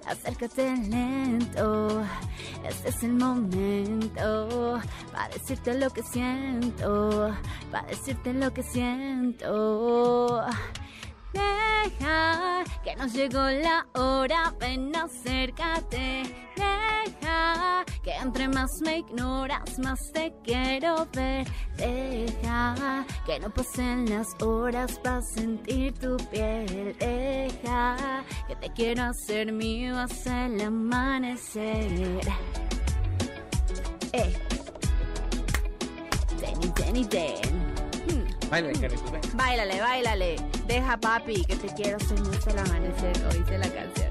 [0.07, 2.03] Acércate lento,
[2.67, 4.81] este es el momento
[5.13, 7.37] para decirte lo que siento,
[7.71, 10.43] para decirte lo que siento.
[11.35, 16.23] Deja que nos llegó la hora, ven acércate.
[16.57, 21.47] Deja que entre más me ignoras, más te quiero ver.
[21.77, 26.97] Deja que no pasen las horas para sentir tu piel.
[26.99, 32.21] Deja que te quiero hacer mío hasta el amanecer.
[34.13, 34.33] Eh.
[36.41, 37.41] Denny, Denny, Den.
[37.43, 37.64] Hmm.
[38.55, 39.21] Baila, Carlitos, ven.
[39.35, 40.37] Báilale, báilale.
[40.69, 43.27] Deja papi que te quiero hacer mucho el amanecer.
[43.33, 44.11] Oíste la canción.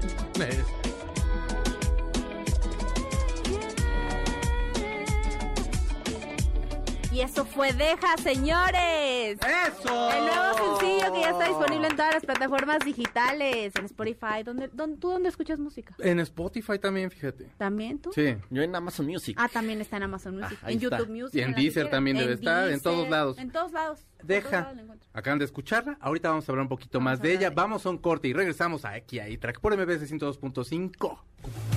[7.12, 9.38] Y eso fue Deja, señores.
[9.38, 10.10] ¡Eso!
[10.12, 14.42] El nuevo sencillo que ya está disponible en todas las plataformas digitales, en Spotify.
[14.44, 15.94] ¿Dónde, dónde- ¿Tú dónde escuchas música?
[16.00, 17.52] En Spotify también, fíjate.
[17.56, 18.10] ¿También tú?
[18.12, 18.34] Sí.
[18.50, 19.36] Yo en Amazon Music.
[19.40, 20.98] Ah, también está en Amazon Music, Ah, en está.
[20.98, 21.34] YouTube Music.
[21.36, 23.38] Y en Deezer también debe estar, en todos Deezer, lados.
[23.38, 23.72] En todos lados.
[23.72, 23.84] En todos Deja.
[23.84, 25.10] lados encuentras.
[25.12, 25.96] Acaban de escucharla.
[26.00, 27.50] Ahorita vamos a hablar un poquito Vamos más de ella.
[27.50, 31.18] de- Vamos a un corte y regresamos a aquí, ahí, track por MBS 102.5.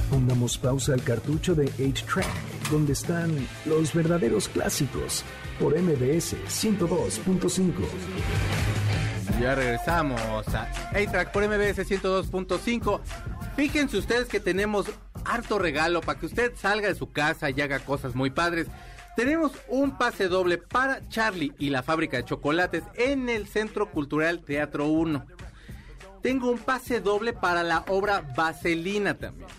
[0.09, 2.25] Pongamos pausa al cartucho de 8-Track,
[2.71, 5.23] donde están los verdaderos clásicos,
[5.59, 7.73] por MBS 102.5.
[9.39, 10.19] Ya regresamos
[10.55, 13.01] a A-Track por MBS 102.5.
[13.55, 14.87] Fíjense ustedes que tenemos
[15.25, 18.67] harto regalo para que usted salga de su casa y haga cosas muy padres.
[19.17, 24.43] Tenemos un pase doble para Charlie y la fábrica de chocolates en el Centro Cultural
[24.43, 25.25] Teatro 1.
[26.21, 29.49] Tengo un pase doble para la obra Vaselina también.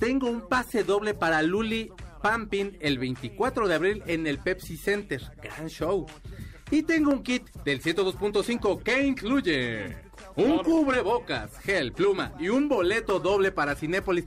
[0.00, 5.22] Tengo un pase doble para Luli Pampin el 24 de abril en el Pepsi Center.
[5.40, 6.06] Gran show.
[6.72, 9.96] Y tengo un kit del 102.5 que incluye
[10.34, 14.24] un cubrebocas, gel, pluma y un boleto doble para Cinépolis.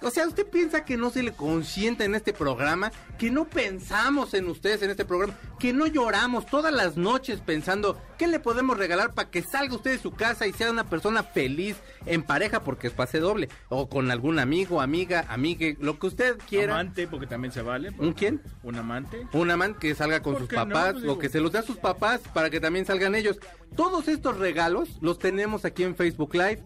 [0.00, 2.92] O sea, ¿usted piensa que no se le consienta en este programa?
[3.18, 8.00] Que no pensamos en ustedes en este programa, que no lloramos todas las noches pensando
[8.16, 11.24] qué le podemos regalar para que salga usted de su casa y sea una persona
[11.24, 16.06] feliz en pareja porque es pase doble o con algún amigo, amiga, amigue, lo que
[16.06, 16.74] usted quiera.
[16.74, 17.90] Amante, porque también se vale.
[17.98, 18.40] ¿Un quién?
[18.62, 19.26] Un amante.
[19.32, 20.68] Un amante que salga con ¿Por sus qué no?
[20.68, 23.40] papás Pues o que se los dé a sus papás para que también salgan ellos.
[23.74, 26.62] Todos estos regalos los tenemos aquí en Facebook Live.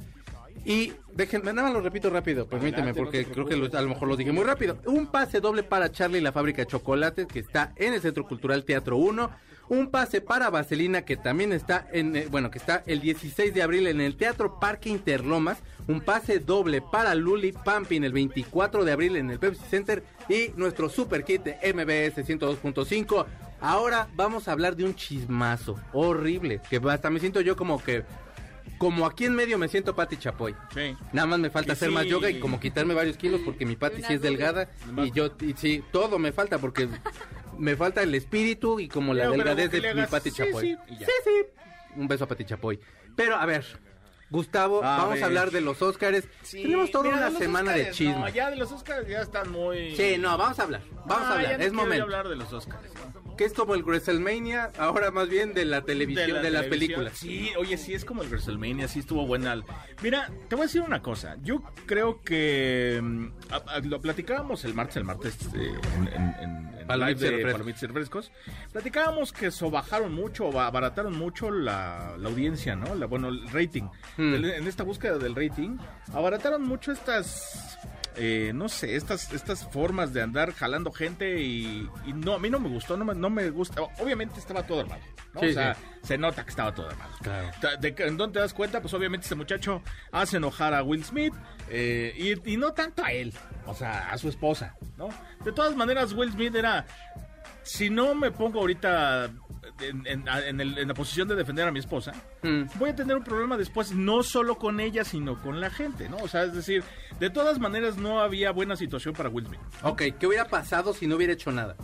[0.65, 3.89] Y déjenme, nada más lo repito rápido, permíteme, Adelante, porque creo que lo- a lo
[3.89, 4.79] mejor lo dije muy rápido.
[4.87, 8.27] Un pase doble para Charlie y la fábrica de chocolates, que está en el Centro
[8.27, 9.31] Cultural Teatro 1.
[9.69, 13.63] Un pase para Vaselina, que también está en, eh, bueno, que está el 16 de
[13.63, 15.59] abril en el Teatro Parque Interlomas.
[15.89, 20.05] Un pase doble para Luli Pampin el 24 de abril en el Pepsi Center.
[20.29, 23.25] Y nuestro super kit de MBS 102.5.
[23.61, 28.03] Ahora vamos a hablar de un chismazo horrible, que hasta me siento yo como que,
[28.79, 30.55] como aquí en medio me siento Pati Chapoy.
[30.75, 30.97] Sí.
[31.13, 33.77] Nada más me falta Y hacer más yoga y como quitarme varios kilos porque mi
[33.77, 34.71] pati sí es delgada
[35.05, 36.89] y yo y sí, todo me falta porque
[37.59, 40.67] me falta el espíritu y como la delgadez de mi pati sí, chapoy.
[40.89, 41.07] sí, ya.
[41.07, 41.31] sí, sí.
[41.97, 42.81] Un beso a Pati Chapoy.
[43.15, 43.67] Pero a ver,
[44.31, 45.23] Gustavo, A vamos ver.
[45.25, 46.27] a hablar de los Óscares.
[46.43, 48.15] Sí, Tenemos toda mira, una semana de Óscares, chisme.
[48.19, 49.95] No, ya de los Oscars ya están muy...
[49.95, 50.81] Sí, no, vamos a hablar.
[51.07, 51.59] Vamos Ah, a ya hablar.
[51.59, 52.05] no es momento.
[52.05, 52.83] hablar de los Oscars.
[53.37, 56.71] Que es como el WrestleMania, ahora más bien de la televisión, de, las televisión.
[56.71, 57.19] películas.
[57.19, 59.63] Sí, oye, sí es como el WrestleMania, sí estuvo buena.
[60.03, 61.37] Mira, te voy a decir una cosa.
[61.43, 66.35] Yo creo que mm, a- a- lo platicábamos el martes, el martes eh, en, en,
[66.41, 67.33] en- de
[67.83, 68.31] y refrescos.
[68.73, 72.95] Platicábamos que sobajaron mucho, o abarataron mucho la, la audiencia, ¿no?
[72.95, 73.85] La, bueno, el rating.
[74.19, 74.35] Mm.
[74.35, 75.79] El- en esta búsqueda del rating,
[76.13, 77.79] abarataron mucho estas
[78.17, 82.51] eh, no sé, estas, estas formas de andar jalando gente y, y no, a mí
[82.51, 83.83] no me gustó, no me, no me gusta.
[83.99, 85.03] Obviamente estaba todo armado,
[85.35, 85.41] ¿no?
[85.41, 85.81] Sí, o sea, sí.
[86.03, 87.11] se nota que estaba todo armado.
[87.23, 87.51] Claro.
[87.81, 88.81] De ¿En dónde te das cuenta?
[88.81, 91.35] Pues obviamente este muchacho hace enojar a Will Smith
[91.69, 93.33] eh, y, y no tanto a él,
[93.67, 95.09] o sea, a su esposa, ¿no?
[95.45, 96.87] De todas maneras, Will Smith era,
[97.63, 99.31] si no me pongo ahorita
[99.81, 102.63] en, en- en el- en la posición de defender a mi esposa, Mm.
[102.79, 106.17] voy a tener un problema después, no solo con ella, sino con la gente, ¿no?
[106.19, 106.83] O sea, es decir,
[107.21, 109.61] de todas maneras no había buena situación para Will Smith.
[109.83, 111.77] Ok, ¿qué hubiera pasado si no hubiera hecho nada?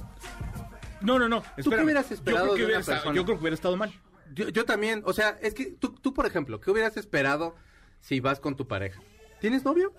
[1.01, 1.43] No, no, no.
[1.43, 1.85] qué espérame.
[1.85, 3.14] hubieras esperado yo creo que de hubiera una persona?
[3.17, 3.93] yo creo que hubiera estado mal.
[4.35, 7.55] Yo, yo también, o sea, es que tú, tú, por ejemplo, ¿qué hubieras esperado
[8.01, 9.01] si vas con tu pareja?
[9.41, 9.93] ¿Tienes novio?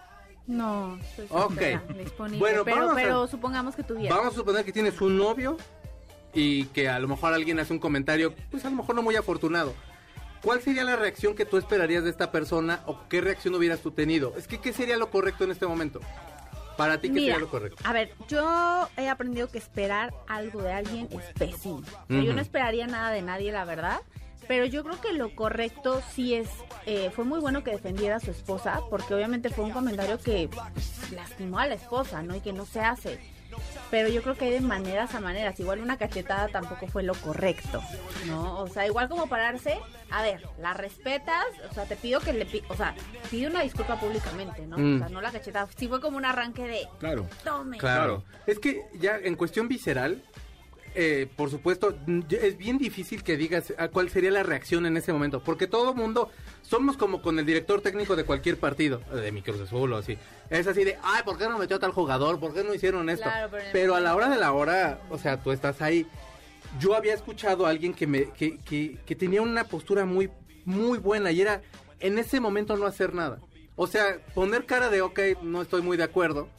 [0.48, 1.40] No, estoy Ok.
[1.48, 2.40] soltera, disponible.
[2.40, 4.14] Bueno, pero, vamos a- pero supongamos que tuviera.
[4.16, 5.58] Vamos a suponer que tienes un novio
[6.34, 9.16] y que a lo mejor alguien hace un comentario, pues a lo mejor no muy
[9.16, 9.74] afortunado.
[10.42, 13.92] ¿Cuál sería la reacción que tú esperarías de esta persona o qué reacción hubieras tú
[13.92, 14.34] tenido?
[14.38, 16.00] Es que, ¿qué sería lo correcto en este momento?
[16.78, 17.84] Para ti, ¿qué Mira, sería lo correcto?
[17.84, 21.84] a ver, yo he aprendido que esperar algo de alguien es pésimo.
[22.08, 24.00] Yo no esperaría nada de nadie, la verdad.
[24.48, 26.50] Pero yo creo que lo correcto sí es,
[26.88, 30.50] eh, fue muy bueno que defendiera a su esposa, porque obviamente fue un comentario que
[31.14, 32.36] lastimó a la esposa, ¿no?
[32.36, 33.20] Y que no se hace.
[33.92, 35.60] Pero yo creo que hay de maneras a maneras.
[35.60, 37.82] Igual una cachetada tampoco fue lo correcto,
[38.28, 38.60] ¿no?
[38.60, 39.80] O sea, igual como pararse,
[40.12, 42.94] a ver, la respetas, o sea, te pido que le, o sea,
[43.32, 44.78] pide una disculpa públicamente, ¿no?
[44.78, 44.96] Mm.
[44.96, 45.68] O sea, no la cachetada.
[45.76, 47.28] Sí fue como un arranque de, Claro.
[47.44, 47.78] tome.
[47.78, 48.24] Claro.
[48.46, 50.22] Es que ya en cuestión visceral,
[50.96, 51.96] eh, por supuesto,
[52.30, 55.94] es bien difícil que digas a cuál sería la reacción en ese momento, porque todo
[55.94, 56.30] mundo
[56.62, 59.98] somos como con el director técnico de cualquier partido, eh, de mi Cruz Azul o
[59.98, 60.18] así.
[60.50, 62.40] Es así de, ay, ¿por qué no metió a tal jugador?
[62.40, 63.24] ¿Por qué no hicieron esto?
[63.24, 66.06] Claro, pero pero a la hora de la hora, o sea, tú estás ahí.
[66.80, 70.30] Yo había escuchado a alguien que me que, que, que tenía una postura muy
[70.66, 71.62] muy buena y era
[72.00, 73.40] en ese momento no hacer nada.
[73.76, 76.50] O sea, poner cara de, ok, no estoy muy de acuerdo,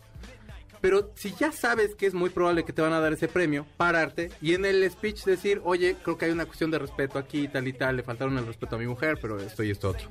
[0.81, 3.67] pero si ya sabes que es muy probable que te van a dar ese premio,
[3.77, 7.49] pararte y en el speech decir, oye, creo que hay una cuestión de respeto aquí,
[7.49, 10.09] tal y tal, le faltaron el respeto a mi mujer, pero esto y esto otro.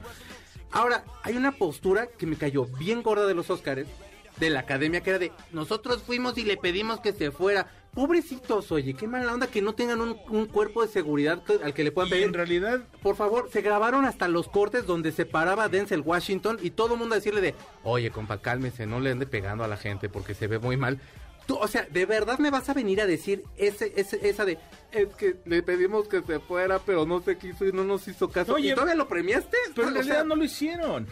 [0.71, 3.87] Ahora, hay una postura que me cayó bien gorda de los Óscares,
[4.39, 7.67] de la academia, que era de, nosotros fuimos y le pedimos que se fuera.
[7.93, 11.73] Pobrecitos, oye, qué mala onda que no tengan un, un cuerpo de seguridad que- al
[11.73, 12.25] que le puedan pedir.
[12.25, 16.69] en realidad, Por favor, se grabaron hasta los cortes donde se paraba Denzel Washington y
[16.69, 19.75] todo el mundo a decirle de, oye, compa, cálmese, no le ande pegando a la
[19.77, 20.99] gente porque se ve muy mal.
[21.49, 24.59] Tú, o sea, ¿de verdad me vas a venir a decir ese, ese, esa de,
[24.91, 28.29] es que le pedimos que se fuera, pero no se quiso y no nos hizo
[28.29, 28.53] caso?
[28.53, 29.57] Oye, ¿Y todavía lo premiaste?
[29.73, 31.07] pero en O realidad sea, no lo hicieron.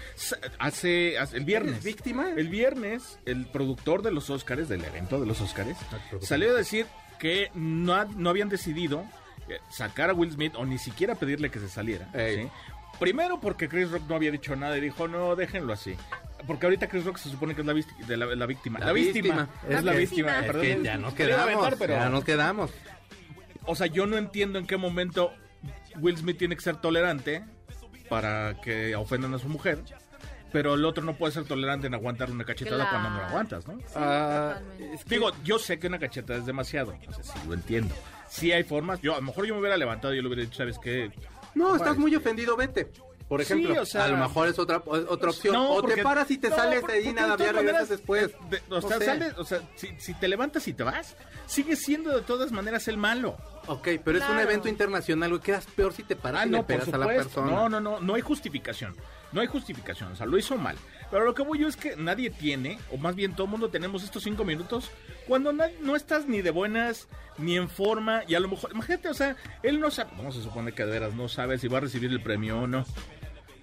[0.60, 1.72] Hace, hace- el viernes.
[1.72, 2.30] ¿Eres víctima?
[2.30, 6.24] El viernes, el productor de los Óscares, del evento de los Óscares, productor.
[6.28, 6.86] salió a decir
[7.18, 9.06] que no, no habían decidido
[9.50, 12.08] eh, sacar a Will Smith o ni siquiera pedirle que se saliera.
[13.00, 15.96] Primero porque Chris Rock no había dicho nada y dijo, no, déjenlo así.
[16.48, 18.80] Porque ahorita Chris Rock se supone que es la, vícti- de la, la víctima.
[18.80, 19.50] La, víctima.
[19.70, 20.40] Es, la víctima.
[20.40, 20.62] Es perdón.
[20.62, 22.72] que ya nos quedamos, aventar, pero- ya nos quedamos.
[23.66, 25.34] O sea, yo no entiendo en qué momento
[26.00, 27.44] Will Smith tiene que ser tolerante
[28.10, 29.80] para que ofendan a su mujer,
[30.54, 32.92] pero el otro no puede ser tolerante en aguantar una cachetada Claro.
[32.92, 33.78] cuando no la aguantas, ¿no?
[33.96, 34.94] Ah, totalmente.
[34.94, 37.94] es que- Digo, yo sé que una cachetada es demasiado, o sea, sí lo entiendo.
[38.30, 40.44] Sí hay formas, yo a lo mejor yo me hubiera levantado y yo le hubiera
[40.44, 41.12] dicho, ¿sabes qué?
[41.56, 42.90] No, estás muy ofendido, vete.
[43.28, 45.54] Por Sí, ejemplo, o sea- a lo mejor es otra otra opción.
[45.54, 47.90] No, o porque- te paras y te no, sales de ahí, nada, de ya regresas
[47.90, 48.32] después.
[48.50, 51.80] de- o, No sea, sales- o sea, si, si te levantas y te vas, sigues
[51.84, 53.36] siendo de todas maneras el malo.
[53.68, 55.42] Ok, pero es un evento internacional, güey.
[55.42, 57.24] Quedas peor si te paras Ah, y no, le por pegas a la supuesto.
[57.42, 57.52] persona.
[57.52, 58.96] No, no, no, no hay justificación.
[59.34, 60.78] No hay justificación, o sea, lo hizo mal.
[61.12, 63.70] Pero lo que voy yo es que nadie tiene, o más bien todo el mundo
[63.70, 64.90] tenemos estos cinco minutos,
[65.28, 69.14] cuando no estás ni de buenas, ni en forma, y a lo mejor, imagínate, o
[69.14, 71.82] sea, él no sabe, vamos a suponer que de veras no sabe si va a
[71.82, 72.86] recibir el premio o no.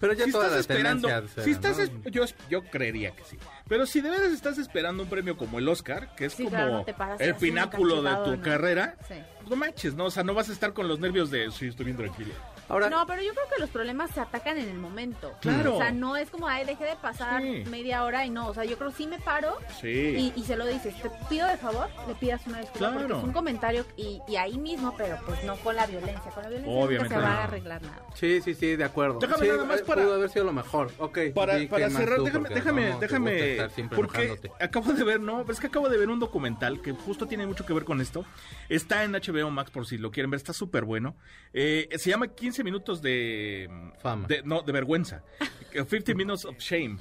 [0.01, 1.83] Pero ya si toda estás la esperando, si será, estás, ¿no?
[1.85, 3.37] es- yo, yo creería que sí.
[3.69, 6.57] Pero si de veras estás esperando un premio como el Oscar, que es Sí, como
[6.57, 8.43] claro, no el pináculo de tu ¿no?
[8.43, 9.15] carrera, Sí.
[9.39, 10.07] pues no manches, ¿no?
[10.07, 12.35] O sea, no vas a estar con los nervios de, sí, estoy bien tranquilo.
[12.69, 15.33] Ahora, No, pero yo creo que los problemas se atacan en el momento.
[15.41, 15.75] Claro.
[15.75, 17.65] O sea, no es como, ay, dejé de pasar Sí.
[17.71, 18.47] media hora y no.
[18.49, 19.89] O sea, yo creo que sí me paro Sí.
[19.89, 20.95] y, y se lo dices.
[21.03, 22.99] Te pido de favor, le pidas una disculpa Claro.
[23.07, 26.31] porque es un comentario y, y ahí mismo, pero pues no con la violencia.
[26.33, 28.03] Con la violencia Obviamente nunca se va a arreglar nada.
[28.15, 29.19] Sí, sí, sí, de acuerdo.
[29.21, 30.91] Déjame Sí, nada más eh, para- Pudo haber sido lo mejor.
[30.99, 31.19] Ok.
[31.35, 34.53] Para, para cerrar, tú, déjame, déjame, no, déjame, porque enojándote.
[34.65, 37.65] acabo de ver, no, es que acabo de ver un documental que justo tiene mucho
[37.67, 38.25] que ver con esto.
[38.69, 41.15] Está en HBO Max por si lo quieren ver, está súper bueno.
[41.53, 43.69] Eh, se llama 15 minutos de
[44.01, 44.27] Fama.
[44.27, 45.23] de- no, de vergüenza.
[45.73, 46.99] 50 minutes of shame.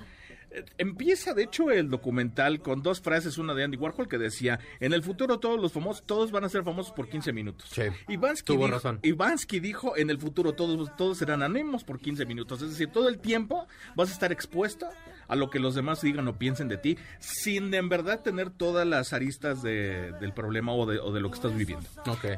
[0.77, 4.93] Empieza, de hecho, el documental con dos frases, una de Andy Warhol que decía, en
[4.93, 7.69] el futuro todos los famosos, todos van a ser famosos por 15 minutos.
[7.71, 7.83] Sí.
[8.07, 8.99] Y Bansky Tuvo dijo, razón.
[9.01, 12.61] y Bansky dijo, en el futuro todos, todos serán anónimos por 15 minutos.
[12.61, 14.87] Es decir, todo el tiempo vas a estar expuesto
[15.27, 18.85] a lo que los demás digan o piensen de ti, sin en verdad tener todas
[18.85, 21.87] las aristas de- del problema o de, o de lo que estás viviendo.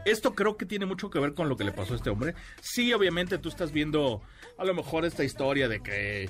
[0.06, 2.36] Esto creo que tiene mucho que ver con lo que le pasó a este hombre.
[2.62, 4.22] Sí, obviamente tú estás viendo
[4.58, 6.30] a lo mejor esta historia de que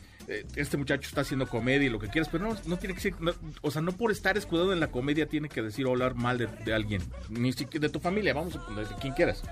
[0.55, 3.33] este muchacho está haciendo comedia y lo que quieras, pero no, tiene que ser, no-
[3.61, 6.37] o sea, no por estar escudado en la comedia tiene que decir o hablar mal
[6.37, 9.43] de, alguien, ni siquiera de tu familia, vamos a de quien quieras.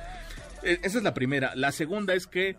[0.64, 1.56] Eh, esa es la primera.
[1.56, 2.56] La segunda es que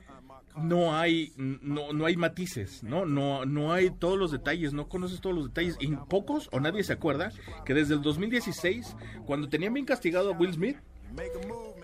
[0.56, 3.06] no hay no, no hay matices, ¿no?
[3.06, 6.84] No no hay todos los detalles, no conoces todos los detalles y pocos o nadie
[6.84, 7.32] se acuerda
[7.64, 8.94] que desde el 2016
[9.26, 10.76] cuando tenían bien castigado a Will Smith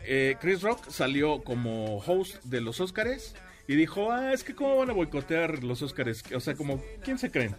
[0.04, 3.34] eh, Chris Rock salió como host de los Óscares
[3.70, 7.18] y dijo, ah, es que cómo van a boicotear los Óscares, o sea, como, ¿quién
[7.18, 7.54] se creen?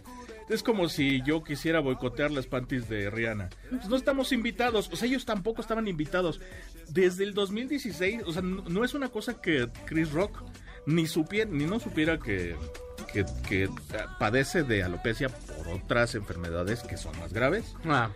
[0.50, 3.48] Es como si yo quisiera boicotear las panties de Rihanna.
[3.70, 6.38] Pues no estamos invitados, o sea, ellos tampoco estaban invitados.
[6.90, 10.42] Desde el 2016, o sea, no, no es una cosa que Chris Rock
[10.84, 12.56] ni supiera, ni no supiera que,
[13.10, 13.70] que, que,
[14.18, 17.74] padece de alopecia por otras enfermedades que son más graves.
[17.86, 18.10] Ah,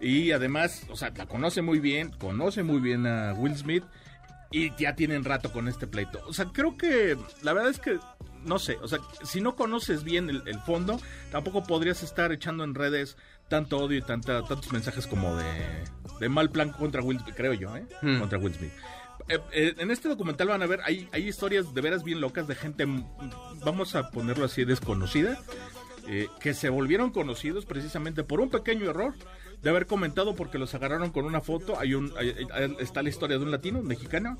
[0.00, 3.82] Y además, o sea, la conoce muy bien, conoce muy bien a Will Smith
[4.50, 6.20] y ya tienen rato con este pleito.
[6.26, 7.98] O sea, creo que la verdad es que,
[8.44, 12.64] no sé, o sea, si no conoces bien el, el fondo, tampoco podrías estar echando
[12.64, 13.16] en redes
[13.50, 15.44] tanto odio y tanta, tantos mensajes como de,
[16.20, 17.84] de mal plan contra Will Smith, creo yo, ¿eh?
[18.00, 18.20] Hmm.
[18.20, 18.72] Contra Will Smith.
[19.28, 22.48] Eh, eh, en este documental van a ver, hay, hay historias de veras bien locas
[22.48, 23.04] de gente, mm,
[23.64, 25.38] vamos a ponerlo así, desconocida,
[26.06, 29.14] eh, que se volvieron conocidos precisamente por un pequeño error
[29.62, 31.78] de haber comentado porque los agarraron con una foto.
[31.78, 34.36] Hay un, hay- hay- está la historia de un latino, un mexicano,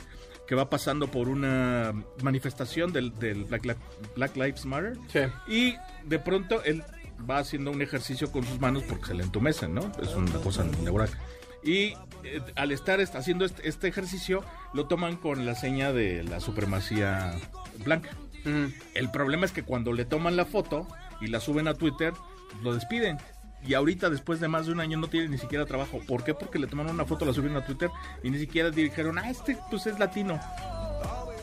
[0.47, 3.77] que va pasando por una manifestación del, del Black,
[4.17, 5.21] Black Lives Matter sí.
[5.53, 5.77] y
[6.09, 6.83] de pronto él
[7.29, 9.93] va haciendo un ejercicio con sus manos porque se le entumecen, ¿no?
[10.03, 11.11] Es una cosa neural.
[11.63, 11.93] Y
[12.25, 16.41] eh, al estar est- haciendo este, este ejercicio, lo toman con la seña de la
[16.41, 17.35] supremacía
[17.85, 18.11] blanca.
[18.95, 20.89] El problema es que cuando le toman la foto
[21.21, 22.15] y la suben a Twitter,
[22.63, 23.19] lo despiden.
[23.67, 26.01] Y ahorita, después de más de un año, no tiene ni siquiera trabajo.
[26.07, 26.33] ¿Por qué?
[26.35, 27.91] Porque le tomaron una foto, la subieron a Twitter
[28.23, 30.41] y ni siquiera dijeron, ah, este pues es latino.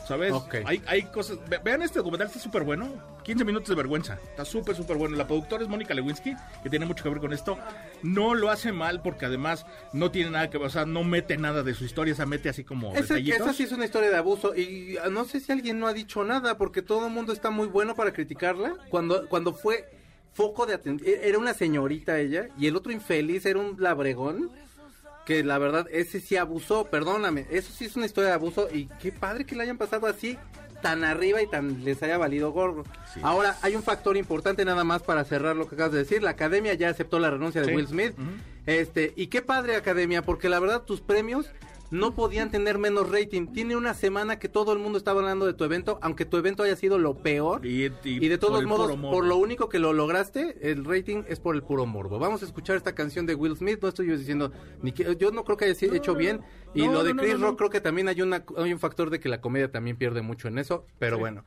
[0.06, 0.32] ¿Sabes?
[0.64, 1.36] Hay, hay cosas.
[1.50, 2.88] ve- Vean este documental, está súper bueno.
[3.24, 4.14] 15 minutos de vergüenza.
[4.30, 5.14] Está súper, súper bueno.
[5.16, 7.58] La productora es Mónica Lewinsky, que tiene mucho que ver con esto.
[8.02, 11.36] No lo hace mal porque además no tiene nada que ver, o sea, no mete
[11.36, 14.16] nada de su historia, se mete así como Esa, esa sí es una historia de
[14.16, 17.34] abuso y ah, no sé si alguien no ha dicho nada porque todo el mundo
[17.34, 18.76] está muy bueno para criticarla.
[18.88, 19.90] Cuando, cuando fue
[20.32, 24.50] foco de atención, era una señorita ella y el otro infeliz era un labregón
[25.26, 28.86] que la verdad ese sí abusó, perdóname, eso sí es una historia de abuso y
[29.00, 30.38] qué padre que le hayan pasado así
[30.80, 32.84] tan arriba y tan les haya valido gorro.
[33.12, 33.20] Sí.
[33.22, 36.30] Ahora hay un factor importante nada más para cerrar lo que acabas de decir, la
[36.30, 37.74] academia ya aceptó la renuncia de Sí.
[37.74, 38.14] Will Smith.
[38.64, 41.46] Este, y qué padre academia, porque la verdad tus premios
[41.90, 43.46] no podían tener menos rating.
[43.46, 46.62] Tiene una semana que todo el mundo estaba hablando de tu evento, aunque tu evento
[46.62, 47.64] haya sido lo peor.
[47.64, 51.54] Y, Y, de todos modos, por lo único que lo lograste, el rating es por
[51.54, 52.18] el puro morbo.
[52.18, 53.78] Vamos a escuchar esta canción de Will Smith.
[53.80, 56.40] No estoy yo diciendo, ni que, yo no creo que haya sido hecho bien.
[56.74, 57.46] Y No, lo de Chris no, no.
[57.48, 60.22] Rock creo que también hay, una, hay un factor de que la comedia también pierde
[60.22, 60.84] mucho en eso.
[60.98, 61.44] Pero bueno.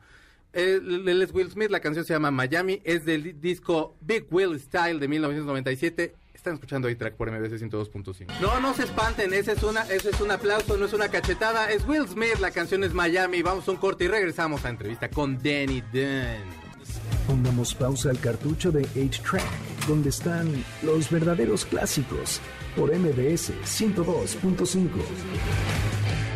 [0.52, 4.98] Él es Will Smith, la canción se llama Miami, es del disco Big Will Style
[4.98, 6.14] de 1997.
[6.42, 8.40] Están escuchando ahí track por MBC 102.5.
[8.40, 11.70] No, no se espanten, ese es, una, ese es un aplauso, no es una cachetada.
[11.70, 13.42] Es Will Smith, la canción es Miami.
[13.42, 16.42] Vamos a un corte y regresamos a entrevista con Danny Dan.
[17.28, 20.52] Pongamos pausa al cartucho de 8-Track, donde están
[20.82, 22.40] los verdaderos clásicos,
[22.74, 24.88] por MBS 102.5.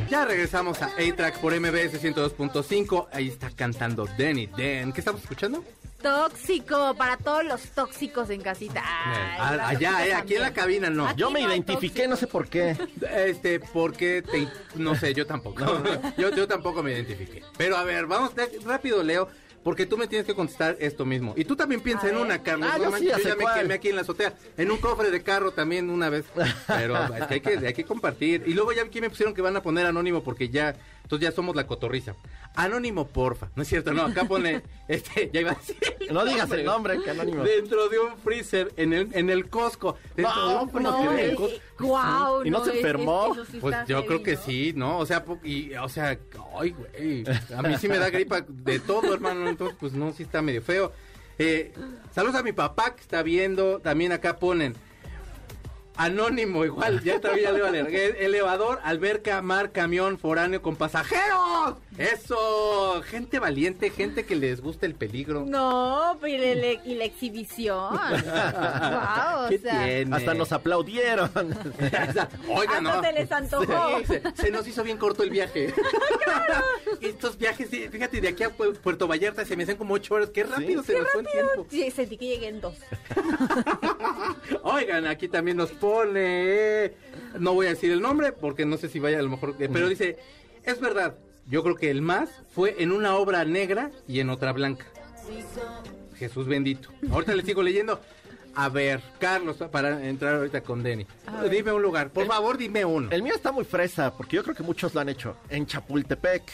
[0.08, 3.08] Ya regresamos a A-Track por MBS 102.5.
[3.12, 4.92] Ahí está cantando Danny Dan.
[4.92, 5.64] ¿Qué estamos escuchando?
[6.00, 8.82] Tóxico, para todos los tóxicos en casita.
[8.84, 11.08] Ay, Ah, las allá, eh, aquí en la cabina no.
[11.08, 12.76] Aquí Yo me no identifiqué, no sé por qué.
[13.16, 14.46] Este, porque te,
[14.76, 15.64] no sé, yo tampoco.
[16.18, 17.42] Yo, yo tampoco me identifiqué.
[17.56, 19.28] Pero a ver, vamos de- rápido, Leo,
[19.66, 21.34] porque tú me tienes que contestar esto mismo.
[21.36, 22.70] Y tú también piensa en una, Carlos.
[22.72, 24.32] Ah, no yo manches, sí, ya yo ya me quemé aquí en la azotea.
[24.56, 26.24] En un cofre de carro también una vez.
[26.68, 28.44] Pero es que hay que, hay que compartir.
[28.46, 31.34] Y luego ya aquí me pusieron que van a poner anónimo porque ya Entonces ya
[31.34, 32.14] somos la cotorriza.
[32.54, 33.50] Anónimo, porfa.
[33.56, 35.76] No es cierto, no, acá pone, este, ya iba a decir.
[36.12, 37.42] No digas el nombre, que anónimo.
[37.44, 39.96] Dentro de un freezer en el, en el Costco.
[40.14, 41.36] Dentro de un ¿cómo freezer en el?
[41.36, 41.58] Costco.
[41.78, 43.34] Guau, ¿Y no se es- es- enfermó?
[43.50, 44.40] sí Pues yo heavy, creo que ¿no?
[44.42, 44.98] sí, ¿no?
[44.98, 46.18] O sea, y, o sea,
[46.58, 50.22] ay, güey, a mí sí me da gripa de todo, hermano, entonces, pues no, sí
[50.22, 50.92] está medio feo.
[51.38, 51.72] Eh,
[52.14, 54.74] saludos a mi papá que está viendo, también acá ponen,
[55.96, 60.76] anónimo igual, ya todavía le iba a leer, Eh, elevador, alberca, mar, camión, foráneo con
[60.76, 65.44] pasajeros, eso, gente valiente, gente que les gusta el peligro.
[65.46, 67.98] No, pero y la, y la exhibición.
[68.16, 69.84] Wow, o ¿Qué sea.
[69.84, 70.16] tiene?
[70.16, 71.30] Hasta nos aplaudieron.
[72.48, 73.02] Oiga, Hasta no.
[73.02, 73.98] se les antojó.
[73.98, 75.72] Sí, se, se nos hizo bien corto el viaje.
[77.00, 80.14] Estos viajes, sí, fíjate, de aquí a Pu- Puerto Vallarta se me hacen como ocho
[80.14, 80.30] horas.
[80.30, 81.66] Qué rápido se nos fue el tiempo.
[81.70, 82.74] Sí, sentí que llegué en dos.
[84.62, 86.92] Oigan, aquí también nos pone.
[87.38, 89.54] No voy a decir el nombre porque no sé si vaya a lo mejor.
[89.58, 90.16] eh, Pero dice:
[90.64, 91.16] Es verdad,
[91.48, 94.86] yo creo que el más fue en una obra negra y en otra blanca.
[96.16, 96.88] Jesús bendito.
[97.10, 98.00] Ahorita le sigo leyendo.
[98.58, 101.06] A ver, Carlos, para entrar ahorita con Denny.
[101.50, 103.08] Dime un lugar, por favor, dime uno.
[103.10, 105.36] El mío está muy fresa, porque yo creo que muchos lo han hecho.
[105.50, 106.50] En Chapultepec.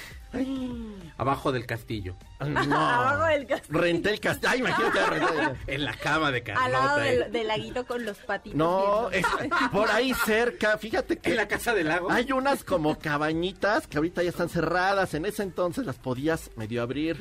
[1.18, 2.16] Abajo del castillo.
[2.42, 2.76] No.
[2.76, 3.78] Abajo del castillo.
[3.78, 4.48] Renté el castillo.
[4.50, 4.98] Ay, imagínate.
[5.00, 6.64] renté- En la cama de Carlota.
[6.66, 7.18] Al lado eh.
[7.18, 8.56] del, del laguito con los patitos.
[8.58, 9.24] No, es
[9.70, 10.76] por ahí cerca.
[10.78, 12.10] Fíjate que En la casa del lago.
[12.10, 15.14] hay unas como cabañitas que ahorita ya están cerradas.
[15.14, 17.16] En ese entonces las podías medio abrir.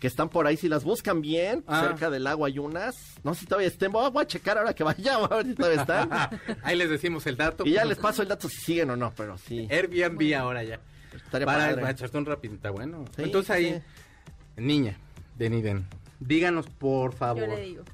[0.00, 1.82] Que están por ahí, si las buscan bien, Ah.
[1.82, 2.96] cerca del agua hay unas.
[3.24, 3.90] No sé si todavía estén.
[3.90, 6.08] Voy a- checar ahora que vayamos, a ver si todavía están.
[6.62, 7.64] Ahí les decimos el dato.
[7.66, 9.66] Y ya les paso el dato si siguen o no, pero sí.
[9.70, 10.78] Airbnb ahora ya.
[11.14, 11.80] Estaría Para, padre.
[11.80, 13.04] para echarte un rapidito, está bueno.
[13.16, 14.62] Sí, Entonces ahí, sí.
[14.62, 14.96] niña,
[15.36, 15.86] Deniden,
[16.20, 17.48] díganos por favor.
[17.48, 17.84] Yo le digo.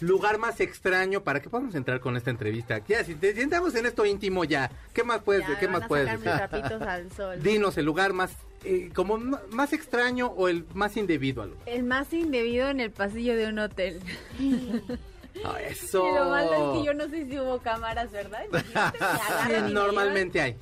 [0.00, 2.78] Lugar más extraño para que podamos entrar con esta entrevista.
[2.88, 5.86] Ya, si te sientamos en esto íntimo ya, ¿qué más puedes, Ya qué me más
[5.88, 6.32] puedes sacar decir?
[6.40, 7.42] mis trapitos al sol.
[7.42, 8.32] Dinos el lugar más,
[8.64, 11.42] eh, como más extraño o el más indebido.
[11.42, 11.56] Algo.
[11.66, 14.00] El más indebido en el pasillo de un hotel.
[15.44, 16.06] Ah, eso.
[16.06, 18.44] Y lo malo es que yo no sé si hubo cámaras, ¿verdad?
[19.72, 20.56] Normalmente hay.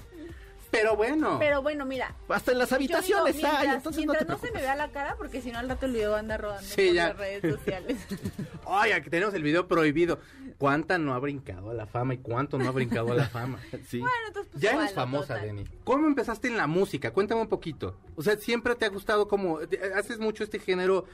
[0.71, 1.37] Pero bueno.
[1.39, 2.15] Pero bueno, mira.
[2.29, 4.77] Hasta en las habitaciones digo, hay, mientras, entonces no mientras te no, se me vea
[4.77, 7.09] la cara, porque si no al rato el video anda rodando Sí, por ya.
[7.09, 7.99] las redes sociales.
[8.67, 10.19] Ay, aquí tenemos el video prohibido.
[10.59, 13.59] ¿Cuánta no ha brincado a la fama y cuánto no ha brincado a la fama?
[13.89, 13.99] Sí.
[14.01, 15.43] bueno, entonces pues Ya eres famosa, Total.
[15.47, 15.65] Denny.
[15.85, 17.13] ¿Cómo empezaste en la música?
[17.13, 17.97] Cuéntame un poquito.
[18.17, 19.59] O sea, siempre te ha gustado como...
[19.97, 21.07] Haces mucho este género,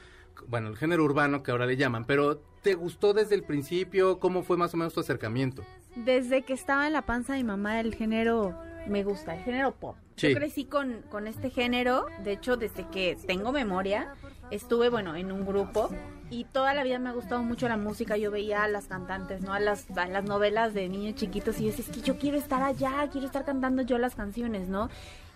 [0.48, 4.18] bueno, el género urbano que ahora le llaman, pero ¿te gustó desde el principio?
[4.18, 5.64] ¿Cómo fue más o menos tu acercamiento?
[5.94, 8.54] Desde que estaba en la panza de mi mamá, el género
[8.86, 9.96] me gusta, el género pop.
[10.16, 10.30] Sí.
[10.30, 14.14] Yo crecí con, con este género, de hecho, desde que tengo memoria,
[14.50, 15.90] estuve, bueno, en un grupo
[16.30, 18.16] y toda la vida me ha gustado mucho la música.
[18.16, 19.52] Yo veía a las cantantes, ¿no?
[19.52, 22.38] A las, a las novelas de niños chiquitos y yo decía, es que yo quiero
[22.38, 24.88] estar allá, quiero estar cantando yo las canciones, ¿no?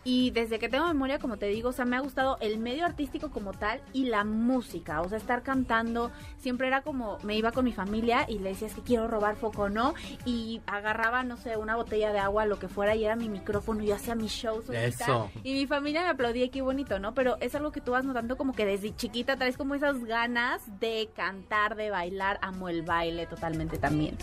[0.02, 2.86] Y desde que tengo memoria, como te digo, o sea, me ha gustado el medio
[2.86, 7.52] artístico como tal y la música, o sea, estar cantando, siempre era como, me iba
[7.52, 9.94] con mi familia y le decía, es que quiero robar foco, ¿no?
[10.24, 13.82] Y agarraba, no sé, una botella de agua, lo que fuera, y era mi micrófono,
[13.82, 15.30] y yo hacía mis shows Eso.
[15.44, 17.12] y mi familia me aplaudía, y qué bonito, ¿no?
[17.12, 20.62] Pero es algo que tú vas notando como que desde chiquita traes como esas ganas
[20.80, 24.16] de cantar, de bailar, amo el baile totalmente también.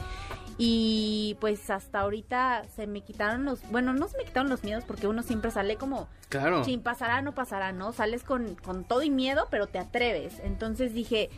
[0.57, 4.83] Y pues hasta ahorita se me quitaron los, bueno, no se me quitaron los miedos
[4.85, 6.63] porque uno siempre sale como, Claro.
[6.63, 7.93] sin pasará, no pasará, ¿no?
[7.93, 10.39] Sales con, con todo y miedo, pero te atreves.
[10.43, 11.29] Entonces dije,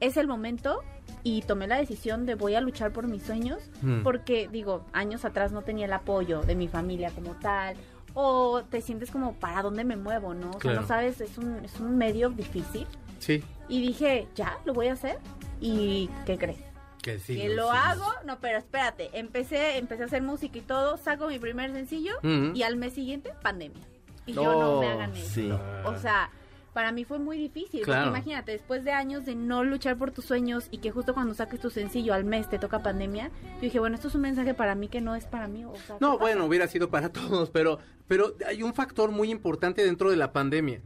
[0.00, 0.82] es el momento
[1.22, 4.02] y tomé la decisión de voy a luchar por mis sueños Mm.
[4.02, 7.76] porque, digo, años atrás no tenía el apoyo de mi familia como tal.
[8.14, 10.50] O te sientes como, ¿para dónde me muevo, no?
[10.50, 12.86] O sea, no sabes, es un, es un medio difícil.
[13.18, 13.42] Sí.
[13.68, 15.18] Y dije, ya, lo voy a hacer.
[15.60, 16.58] ¿Y qué crees?
[17.02, 17.36] Que sí.
[17.36, 21.38] que lo hago, no, pero espérate, empecé, empecé a hacer música y todo, saco mi
[21.38, 22.12] primer sencillo
[22.54, 23.82] y al mes siguiente, pandemia.
[24.26, 25.28] Y yo no me hagan eso.
[25.30, 25.50] sí.
[25.84, 26.30] O sea,
[26.74, 27.82] para mí fue muy difícil.
[27.82, 28.04] Claro.
[28.06, 31.34] Porque imagínate, después de años de no luchar por tus sueños y que justo cuando
[31.34, 34.54] saques tu sencillo al mes te toca pandemia, yo dije, bueno, esto es un mensaje
[34.54, 35.64] para mí que no es para mí.
[35.64, 36.20] O sea, ¿qué No, pasa?
[36.20, 40.32] bueno, hubiera sido para todos, pero, pero hay un factor muy importante dentro de la
[40.32, 40.80] pandemia.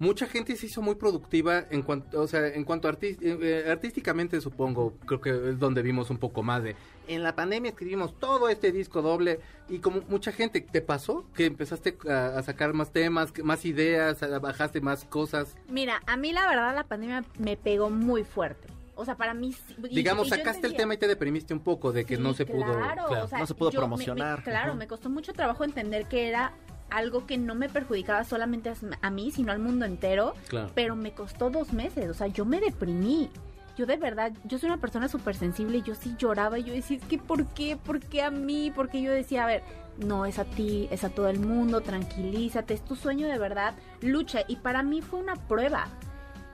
[0.00, 4.40] Mucha gente se hizo muy productiva en cuanto, o sea, en cuanto eh, eh, artísticamente,
[4.40, 6.76] supongo, creo que es donde vimos un poco más de.
[7.08, 11.24] En la pandemia escribimos todo este disco doble y como mucha gente, ¿te pasó?
[11.34, 15.56] Que empezaste a, a sacar más temas, más ideas, a- bajaste más cosas.
[15.68, 18.68] Mira, a mí la verdad la pandemia me pegó muy fuerte.
[18.94, 19.54] O sea, para mí...
[19.90, 22.34] y- Digamos, y sacaste el tema y te deprimiste un poco de que Sí, no
[22.34, 22.64] se pudo.
[22.72, 23.24] claro, claro.
[23.24, 24.42] o sea, No se pudo yo me- me- promocionar.
[24.44, 26.52] claro, me costó mucho trabajo entender que era
[26.90, 28.72] algo que no me perjudicaba solamente
[29.02, 30.34] a- mí, sino al mundo entero.
[30.48, 30.70] Claro.
[30.74, 33.30] Pero me costó dos meses, o sea, yo me deprimí.
[33.76, 36.72] yo de verdad, yo soy una persona súper sensible y yo sí lloraba y yo
[36.72, 37.76] decía, es que ¿por qué?
[37.76, 38.72] ¿Por qué a mí?
[38.74, 39.62] Porque yo decía, a ver,
[40.04, 43.74] no es a ti, es a todo el mundo, tranquilízate, es tu sueño de verdad,
[44.00, 44.40] lucha.
[44.48, 45.86] Y para mí fue una prueba.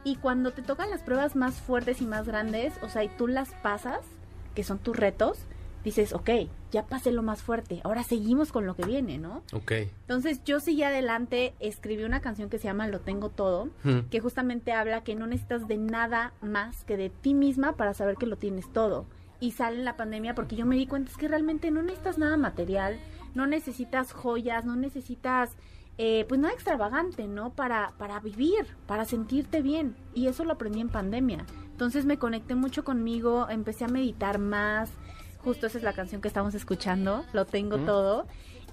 [0.05, 3.26] Y cuando te tocan las pruebas más fuertes y más grandes, o sea, y tú
[3.26, 4.01] las pasas,
[4.55, 5.39] que son tus retos,
[5.85, 6.30] dices, ok,
[6.72, 9.43] ya pasé lo más fuerte, ahora seguimos con lo que viene, ¿no?
[9.53, 9.72] Ok.
[10.01, 14.09] Entonces yo seguí adelante, escribí una canción que se llama Lo tengo todo, Hmm.
[14.11, 18.16] que justamente habla que no necesitas de nada más que de ti misma para saber
[18.16, 19.07] que lo tienes todo.
[19.41, 22.16] Y sale en la pandemia porque yo me di cuenta es que realmente no necesitas
[22.18, 22.99] nada material,
[23.35, 25.51] no necesitas joyas, no necesitas
[25.99, 27.51] eh, pues nada extravagante, ¿no?
[27.51, 29.95] Para, para vivir, para sentirte bien.
[30.12, 31.45] Y eso lo aprendí en pandemia.
[31.70, 34.91] Entonces me conecté mucho conmigo, empecé a meditar más.
[35.45, 38.27] Justo esa es la canción que estamos escuchando, Lo tengo todo.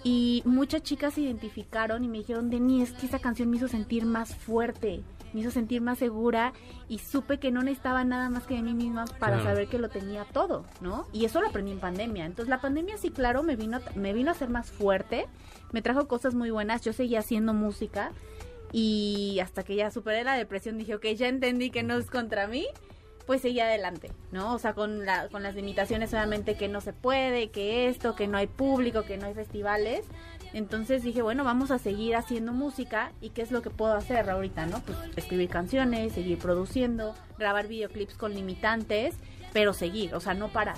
[0.03, 3.67] Y muchas chicas se identificaron y me dijeron, Denny, es que esa canción me hizo
[3.67, 6.53] sentir más fuerte, me hizo sentir más segura
[6.89, 9.43] y supe que no necesitaba nada más que de mí misma para Claro.
[9.43, 11.05] saber que lo tenía todo, ¿no?
[11.13, 12.25] Y eso lo aprendí en pandemia.
[12.25, 15.27] Entonces la pandemia sí, claro, me vino, me vino a ser más fuerte,
[15.71, 18.11] me trajo cosas muy buenas, yo seguía haciendo música
[18.71, 22.47] y hasta que ya superé la depresión dije, ok, ya entendí que no es contra
[22.47, 22.65] mí,
[23.25, 24.53] pues seguí adelante, ¿no?
[24.53, 28.27] O sea, con, la, con las limitaciones obviamente que no se puede, que esto, que
[28.27, 30.05] no hay público, que no hay festivales.
[30.53, 34.29] Entonces dije, bueno, vamos a seguir haciendo música y qué es lo que puedo hacer
[34.29, 34.81] ahorita, ¿no?
[34.81, 39.15] Pues escribir canciones, seguir produciendo, grabar videoclips con limitantes,
[39.53, 40.77] pero seguir, o sea, no parar.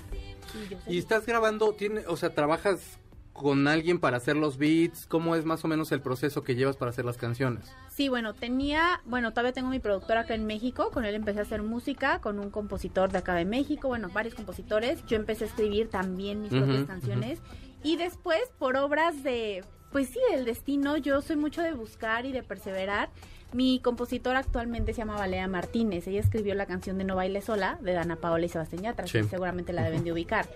[0.87, 2.99] Y Y estás grabando, tiene, o sea, trabajas
[3.33, 6.77] con alguien para hacer los beats, ¿cómo es más o menos el proceso que llevas
[6.77, 7.73] para hacer las canciones?
[7.89, 11.41] Sí, bueno, tenía, bueno, todavía tengo mi productor acá en México, con él empecé a
[11.41, 15.47] hacer música, con un compositor de acá de México, bueno, varios compositores, yo empecé a
[15.47, 17.39] escribir también mis propias canciones
[17.83, 22.31] y después por obras de, pues sí, del destino, yo soy mucho de buscar y
[22.31, 23.09] de perseverar.
[23.51, 27.77] Mi compositora actualmente se llama Valea Martínez, ella escribió la canción de No baile sola
[27.81, 29.19] de Dana Paola y Sebastián Yatra, Sí.
[29.19, 30.47] que seguramente la deben de ubicar.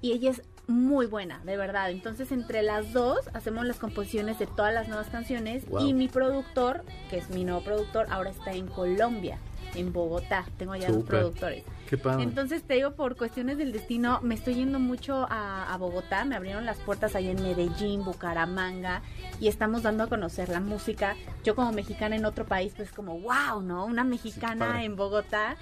[0.00, 1.90] Y ella es muy buena, de verdad.
[1.90, 5.66] Entonces, entre las dos hacemos las composiciones de todas las nuevas canciones.
[5.68, 5.86] Wow.
[5.86, 9.38] Y mi productor, que es mi nuevo productor, ahora está en Colombia,
[9.74, 10.44] en Bogotá.
[10.58, 11.64] Tengo ya dos productores.
[11.88, 12.22] Qué padre.
[12.22, 16.26] Entonces, te digo, por cuestiones del destino, me estoy yendo mucho a, a Bogotá.
[16.26, 19.00] Me abrieron las puertas ahí en Medellín, Bucaramanga.
[19.40, 21.16] Y estamos dando a conocer la música.
[21.44, 23.86] Yo, como mexicana en otro país, pues como, wow, ¿no?
[23.86, 25.56] Una mexicana en Bogotá.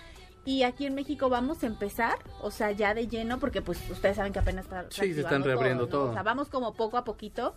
[0.46, 4.16] Y aquí en México vamos a empezar, o sea, ya de lleno, porque pues ustedes
[4.16, 5.88] saben que apenas está Sí, se están reabriendo ¿no?
[5.88, 6.10] todo.
[6.10, 7.54] O sea, vamos como poco a poquito.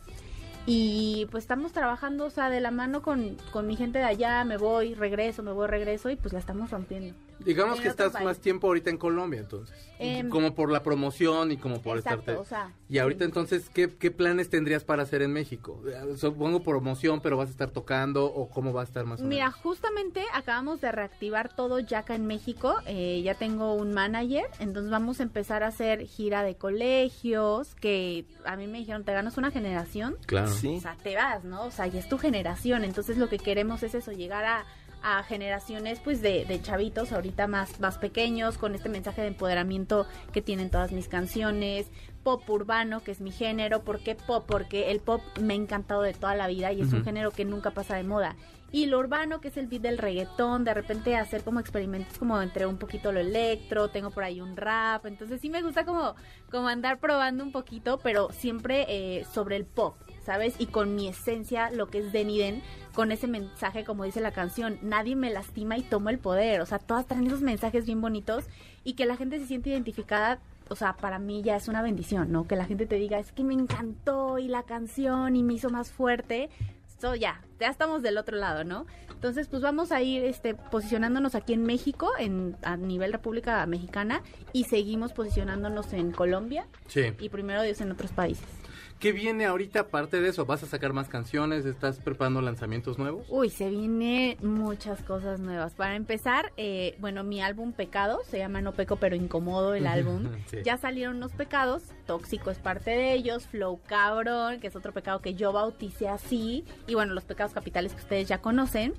[0.66, 4.44] Y pues estamos trabajando, o sea, de la mano con, con mi gente de allá,
[4.44, 7.16] me voy, regreso, me voy, regreso, y pues la estamos rompiendo.
[7.40, 8.26] Digamos en que estás país.
[8.26, 9.76] más tiempo ahorita en Colombia, entonces.
[10.02, 12.40] Em, como por la promoción y como por Exacto, estarte...
[12.42, 13.26] o sea, Y ahorita sí.
[13.26, 15.82] entonces, ¿qué, ¿qué planes tendrías para hacer en México?
[15.88, 19.26] Eh, Supongo promoción, pero vas a estar tocando o cómo va a estar más o
[19.26, 19.60] Mira, menos.
[19.62, 22.76] justamente acabamos de reactivar todo ya acá en México.
[22.86, 27.76] eh, ya tengo un manager, entonces vamos a empezar a hacer gira de colegios.
[27.76, 30.18] Que a mí me dijeron, te ganas una generación.
[30.26, 30.48] Claro.
[30.50, 30.76] Sí.
[30.78, 31.64] O sea, te vas, ¿no?
[31.66, 32.84] O sea, ya es tu generación.
[32.84, 34.66] Entonces lo que queremos es eso, llegar a,
[35.02, 40.08] a generaciones pues de, de chavitos ahorita más, más pequeños, con este mensaje de empoderamiento
[40.32, 41.88] que tienen todas mis canciones.
[42.24, 43.84] Pop urbano, que es mi género.
[43.84, 44.44] ¿Por qué pop?
[44.46, 47.46] Porque el pop me ha encantado de toda la vida y es un género que
[47.46, 48.36] nunca pasa de moda.
[48.72, 52.40] Y lo urbano, que es el beat del reggaetón, de repente hacer como experimentos como
[52.40, 56.16] entre un poquito lo electro, tengo por ahí un rap, entonces sí me gusta como,
[56.52, 60.56] como andar probando un poquito, pero siempre eh, sobre el pop, ¿sabes?
[60.60, 62.62] Y con mi esencia, lo que es Deniden,
[63.00, 66.66] con ese mensaje, como dice la canción, nadie me lastima y tomo el poder, o
[66.66, 68.44] sea, todas traen esos mensajes bien bonitos
[68.84, 70.40] y que la gente se siente identificada.
[70.68, 72.46] O sea, para mí ya es una bendición, ¿no?
[72.46, 75.70] Que la gente te diga, es que me encantó y la canción y me hizo
[75.70, 76.50] más fuerte
[76.90, 78.86] esto ya, ya estamos del otro lado, ¿no?
[79.12, 84.22] Entonces, pues vamos a ir este, posicionándonos aquí en México, en, a nivel República Mexicana,
[84.52, 87.14] y seguimos posicionándonos en Colombia Sí.
[87.18, 88.59] y primero Dios en otros países.
[89.00, 90.46] ¿Qué viene ahorita aparte de eso?
[90.46, 91.66] ¿Vas a sacar más canciones?
[91.66, 93.26] ¿Estás preparando lanzamientos nuevos?
[93.30, 95.74] Uy, se viene muchas cosas nuevas.
[95.74, 100.28] Para empezar, eh, bueno, mi álbum Pecado, se llama No Peco pero Incomodo el álbum.
[100.48, 100.58] Sí.
[100.66, 105.22] Ya salieron unos pecados, Tóxico es parte de ellos, Flow Cabrón, que es otro pecado
[105.22, 108.96] que yo bauticé así, y bueno, los pecados capitales que ustedes ya conocen.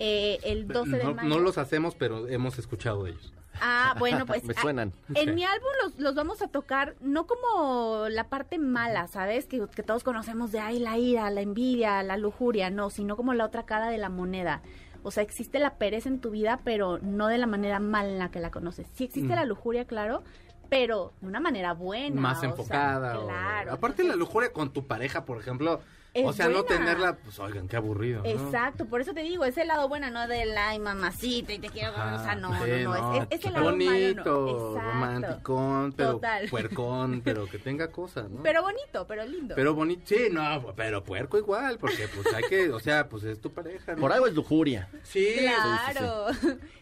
[0.00, 1.28] Eh, el 12 de no, mayo.
[1.28, 3.32] no los hacemos, pero hemos escuchado de ellos.
[3.60, 4.92] Ah, bueno, pues Me ah, suenan.
[5.14, 9.46] En mi álbum los, los vamos a tocar no como la parte mala, ¿sabes?
[9.46, 13.34] Que, que todos conocemos de ay, la ira, la envidia, la lujuria, no, sino como
[13.34, 14.62] la otra cara de la moneda.
[15.02, 18.18] O sea, existe la pereza en tu vida, pero no de la manera mal en
[18.18, 18.86] la que la conoces.
[18.94, 19.36] Sí existe Mm.
[19.36, 20.22] la lujuria, claro,
[20.70, 22.20] pero de una manera buena.
[22.20, 23.18] más o sea, enfocada.
[23.20, 23.72] o- claro.
[23.72, 25.80] Aparte la lujuria con tu pareja, por ejemplo,
[26.14, 28.22] Es o sea, no tenerla, pues oigan, qué aburrido.
[28.22, 28.28] ¿no?
[28.28, 31.68] Exacto, por eso te digo, es el lado bueno, no del ay mamacita y te
[31.70, 34.80] quiero, Ajá, o sea, no, sí, no, no, es, es, es el lado bonito, no.
[34.80, 36.48] Romanticón, pero Total.
[36.50, 38.44] puercón, pero que tenga cosas, ¿no?
[38.44, 39.56] Pero bonito, pero lindo.
[39.56, 43.40] Pero bonito, sí, no, pero puerco igual, porque pues hay que, o sea, pues es
[43.40, 44.00] tu pareja, ¿no?
[44.00, 44.88] Por algo es lujuria.
[45.02, 46.26] Sí, claro.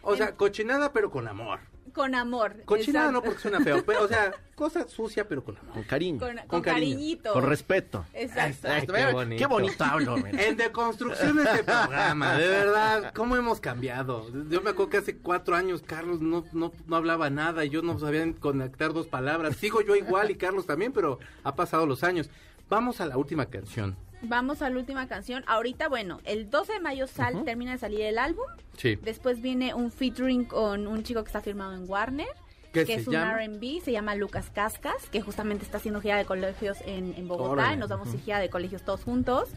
[0.03, 1.59] o sea, cochinada pero con amor.
[1.93, 2.55] Con amor.
[2.65, 3.25] Cochinada no exacto.
[3.25, 5.73] porque suena feo, pero, o sea, cosa sucia pero con amor.
[5.73, 6.19] Con cariño.
[6.19, 6.95] Con, Con, con cariño.
[6.95, 7.41] cariñito.
[7.41, 8.05] respeto.
[8.13, 8.67] Exacto.
[8.67, 9.49] Ay, Este, qué qué, bonito.
[9.49, 9.83] bonito.
[9.83, 10.17] hablo.
[10.17, 14.27] En deconstrucción de este programa, de verdad, ¿cómo hemos cambiado?
[14.49, 17.81] Yo me acuerdo que hace cuatro años Carlos no, no, no hablaba nada y yo
[17.81, 19.55] no sabía conectar dos palabras.
[19.57, 22.29] Sigo yo igual y Carlos también, pero ha pasado los años.
[22.69, 23.95] Vamos a la última canción.
[24.23, 25.43] Vamos a la última canción.
[25.47, 28.45] Ahorita, bueno, el 12 de mayo sal, termina de salir el álbum.
[28.77, 28.95] Sí.
[29.01, 32.27] Después viene un featuring con un chico que está firmado en Warner.
[32.71, 33.13] ¿Qué que es un?
[33.15, 37.51] R&B, se llama Lucas Cascas, que justamente está haciendo gira de colegios en, en Bogotá,
[37.51, 37.73] Órale.
[37.75, 39.49] y nos vamos a gira de colegios todos juntos,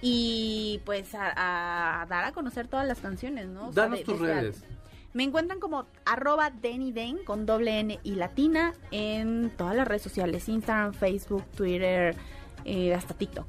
[0.00, 3.68] y pues a, a dar a conocer todas las canciones, ¿no?
[3.68, 4.64] O sea, Danos de- tus de redes.
[5.12, 10.48] Me encuentran como arroba Den con doble N y latina en todas las redes sociales,
[10.48, 12.16] Instagram, Facebook, Twitter,
[12.64, 13.46] eh, hasta TikTok.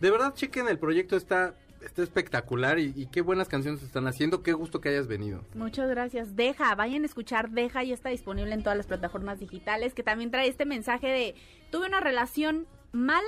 [0.00, 4.42] De verdad, chequen, el proyecto está, está espectacular y, qué buenas canciones están haciendo.
[4.42, 5.42] Qué gusto que hayas venido.
[5.54, 6.36] Muchas gracias.
[6.36, 10.30] Deja, vayan a escuchar Deja, ya está disponible en todas las plataformas digitales, que también
[10.30, 11.34] trae este mensaje de,
[11.70, 13.22] tuve una relación mala,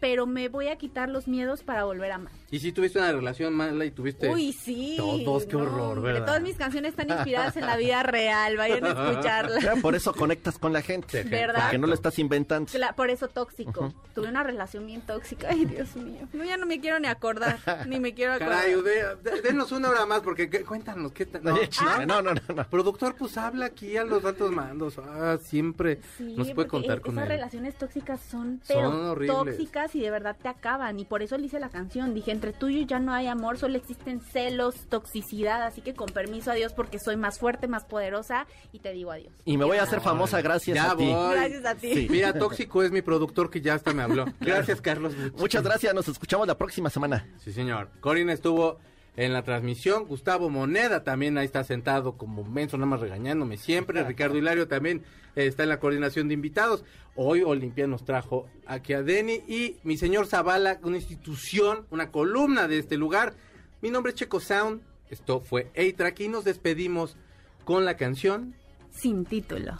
[0.00, 2.32] pero me voy a quitar los miedos para volver a amar.
[2.54, 4.30] Y si tuviste una relación mala y tuviste...
[4.30, 4.94] Uy, sí.
[4.96, 6.24] Todos, qué horror, ¿verdad?
[6.26, 9.60] Todas mis canciones están inspiradas en la vida real, vayan a escucharlas.
[9.64, 11.24] Ya, Por eso conectas con la gente.
[11.24, 11.62] ¿Verdad?
[11.62, 12.70] Porque no lo estás inventando.
[12.94, 13.92] Por eso tóxico.
[14.14, 15.48] Tuve una relación bien tóxica.
[15.50, 16.28] Ay, Dios mío.
[16.32, 17.58] No, ya no me quiero ni acordar.
[17.88, 18.58] ni me quiero acordar.
[18.60, 21.42] Caray, de- de- denos una hora más porque ¿qué- cuéntanos qué tal.
[21.42, 22.68] No, chisme, no, no, no, no.
[22.70, 24.96] Productor, pues habla aquí a los altos mandos.
[24.98, 27.28] Ah, siempre Sí, nos puede contar es- con esas él.
[27.30, 29.36] relaciones tóxicas son, pero Son horribles.
[29.56, 31.00] tóxicas y de verdad te acaban.
[31.00, 32.14] Y por eso le hice la canción.
[32.14, 35.62] Dije, entre tú y yo ya no hay amor, solo existen celos, toxicidad.
[35.62, 39.12] Así que con permiso a Dios porque soy más fuerte, más poderosa y te digo
[39.12, 39.32] adiós.
[39.46, 41.10] Y me voy a hacer famosa gracias Ya a ti.
[41.10, 41.34] voy.
[41.34, 41.94] Gracias a ti.
[41.94, 42.06] Sí.
[42.10, 44.26] Mira, Tóxico es mi productor que ya hasta me habló.
[44.40, 45.14] Gracias, Carlos.
[45.38, 47.26] Muchas gracias, nos escuchamos la próxima semana.
[47.38, 47.88] Sí, señor.
[48.00, 48.78] Corina estuvo
[49.16, 50.06] en la transmisión.
[50.06, 54.02] Gustavo Moneda también ahí está sentado como menso, nada más regañándome siempre.
[54.04, 55.02] Ricardo Hilario también
[55.36, 56.84] eh, está en la coordinación de invitados.
[57.16, 62.66] Hoy Olimpia nos trajo aquí a Denny y mi señor Zavala, una institución, una columna
[62.66, 63.34] de este lugar.
[63.82, 64.82] Mi nombre es Checo Sound.
[65.10, 67.16] Esto fue A-Track y nos despedimos
[67.64, 68.54] con la canción.
[68.90, 69.74] Sin título.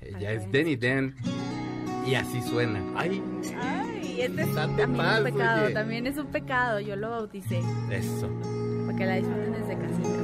[0.00, 1.14] Ella es Denny Den
[2.06, 2.80] y así suena.
[2.94, 3.20] Ay,
[3.60, 3.75] Ay,
[4.20, 5.64] este es Date también un pecado.
[5.64, 5.74] oye.
[5.74, 6.80] También es un pecado.
[6.80, 7.60] Yo lo bauticé.
[7.90, 8.28] eso.
[8.86, 10.22] Para que la disfruten desde casita.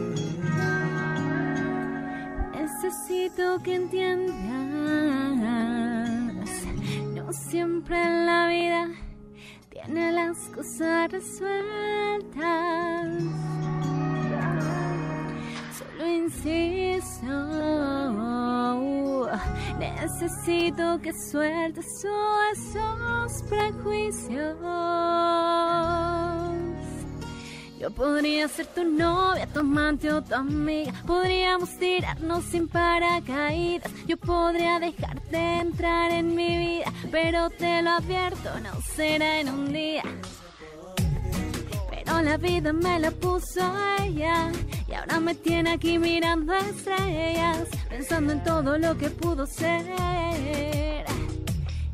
[2.60, 4.36] Necesito que entiendas,
[7.14, 8.88] no siempre en la vida
[9.70, 12.42] tiene las cosas resueltas.
[15.78, 17.26] Solo insisto,
[19.90, 22.04] necesito que sueltes
[22.54, 24.56] esos prejuicios.
[27.82, 30.92] Yo podría ser tu novia, tu amante o tu amiga.
[31.04, 33.90] Podríamos tirarnos sin paracaídas.
[34.06, 36.92] Yo podría dejarte entrar en mi vida.
[37.10, 40.04] Pero te lo advierto, no será en un día.
[41.90, 43.60] Pero la vida me la puso
[44.00, 44.52] ella.
[44.92, 47.66] Y ahora me tiene aquí mirando estrellas.
[47.88, 49.86] Pensando en todo lo que pudo ser.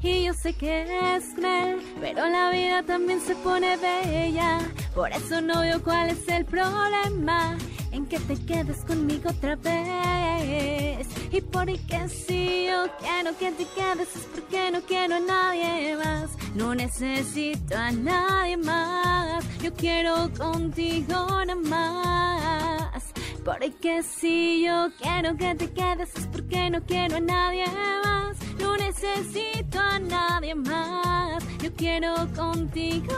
[0.02, 0.82] Y yo sé que
[1.14, 4.58] es cruel, pero la vida también se pone bella.
[4.96, 7.56] Por eso no veo cuál es el problema
[7.92, 11.06] en que te quedes conmigo otra vez.
[11.30, 16.30] Y porque si yo quiero que te quedes es porque no quiero a nadie más.
[16.54, 19.44] No necesito a nadie más.
[19.62, 23.04] Yo quiero contigo nada más.
[23.44, 28.36] Porque si yo quiero que te quedes es porque no quiero a nadie más.
[28.58, 31.42] No necesito a nadie más.
[31.62, 33.14] Yo quiero contigo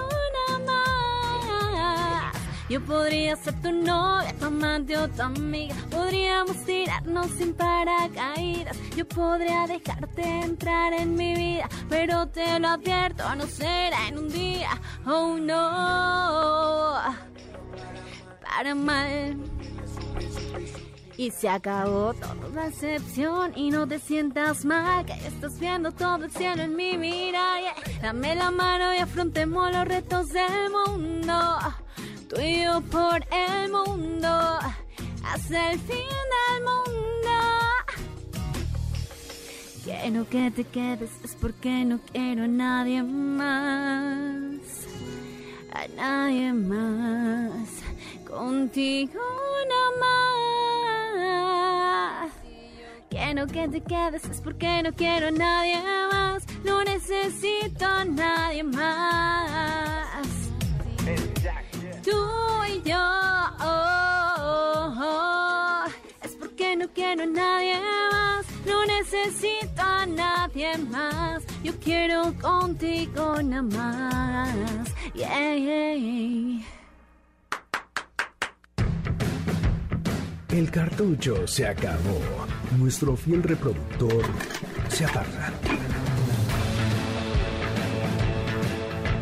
[0.49, 2.40] nada más.
[2.71, 5.75] Yo podría ser tu novia, tu amante o tu amiga.
[5.91, 8.77] Podríamos tirarnos sin paracaídas.
[8.95, 11.69] Yo podría dejarte entrar en mi vida.
[11.89, 14.71] Pero te lo advierto, no será en un día.
[15.05, 16.95] Oh no.
[18.41, 19.37] Para mal.
[21.17, 26.25] Y se acabó toda la excepción y no te sientas mal que estás viendo todo
[26.25, 27.61] el cielo en mi mira.
[27.61, 28.01] yeah.
[28.01, 31.59] Dame la mano y afrontemos los retos del mundo.
[32.31, 34.29] Tú y yo por el mundo.
[35.25, 37.35] Hasta el fin del mundo.
[39.83, 44.87] Quiero que te quedes, es porque no quiero a nadie más.
[45.73, 47.69] a nadie más.
[48.25, 49.21] Contigo
[49.73, 51.11] nomás.
[53.11, 56.47] Quiero que te quedes es porque no quiero a nadie más.
[56.63, 60.29] No necesito a nadie más.
[62.05, 62.11] Tú
[62.69, 62.97] y yo.
[66.23, 68.47] Es porque no quiero a nadie más.
[68.67, 71.43] No necesito a nadie más.
[71.63, 74.95] Yo quiero contigo nada más.
[75.15, 76.67] Yeah, yeah.
[80.51, 82.21] El cartucho se acabó.
[82.77, 84.25] Nuestro fiel reproductor
[84.89, 85.53] se apaga.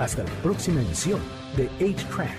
[0.01, 1.21] Hasta la próxima emisión
[1.57, 2.39] de 8-Track,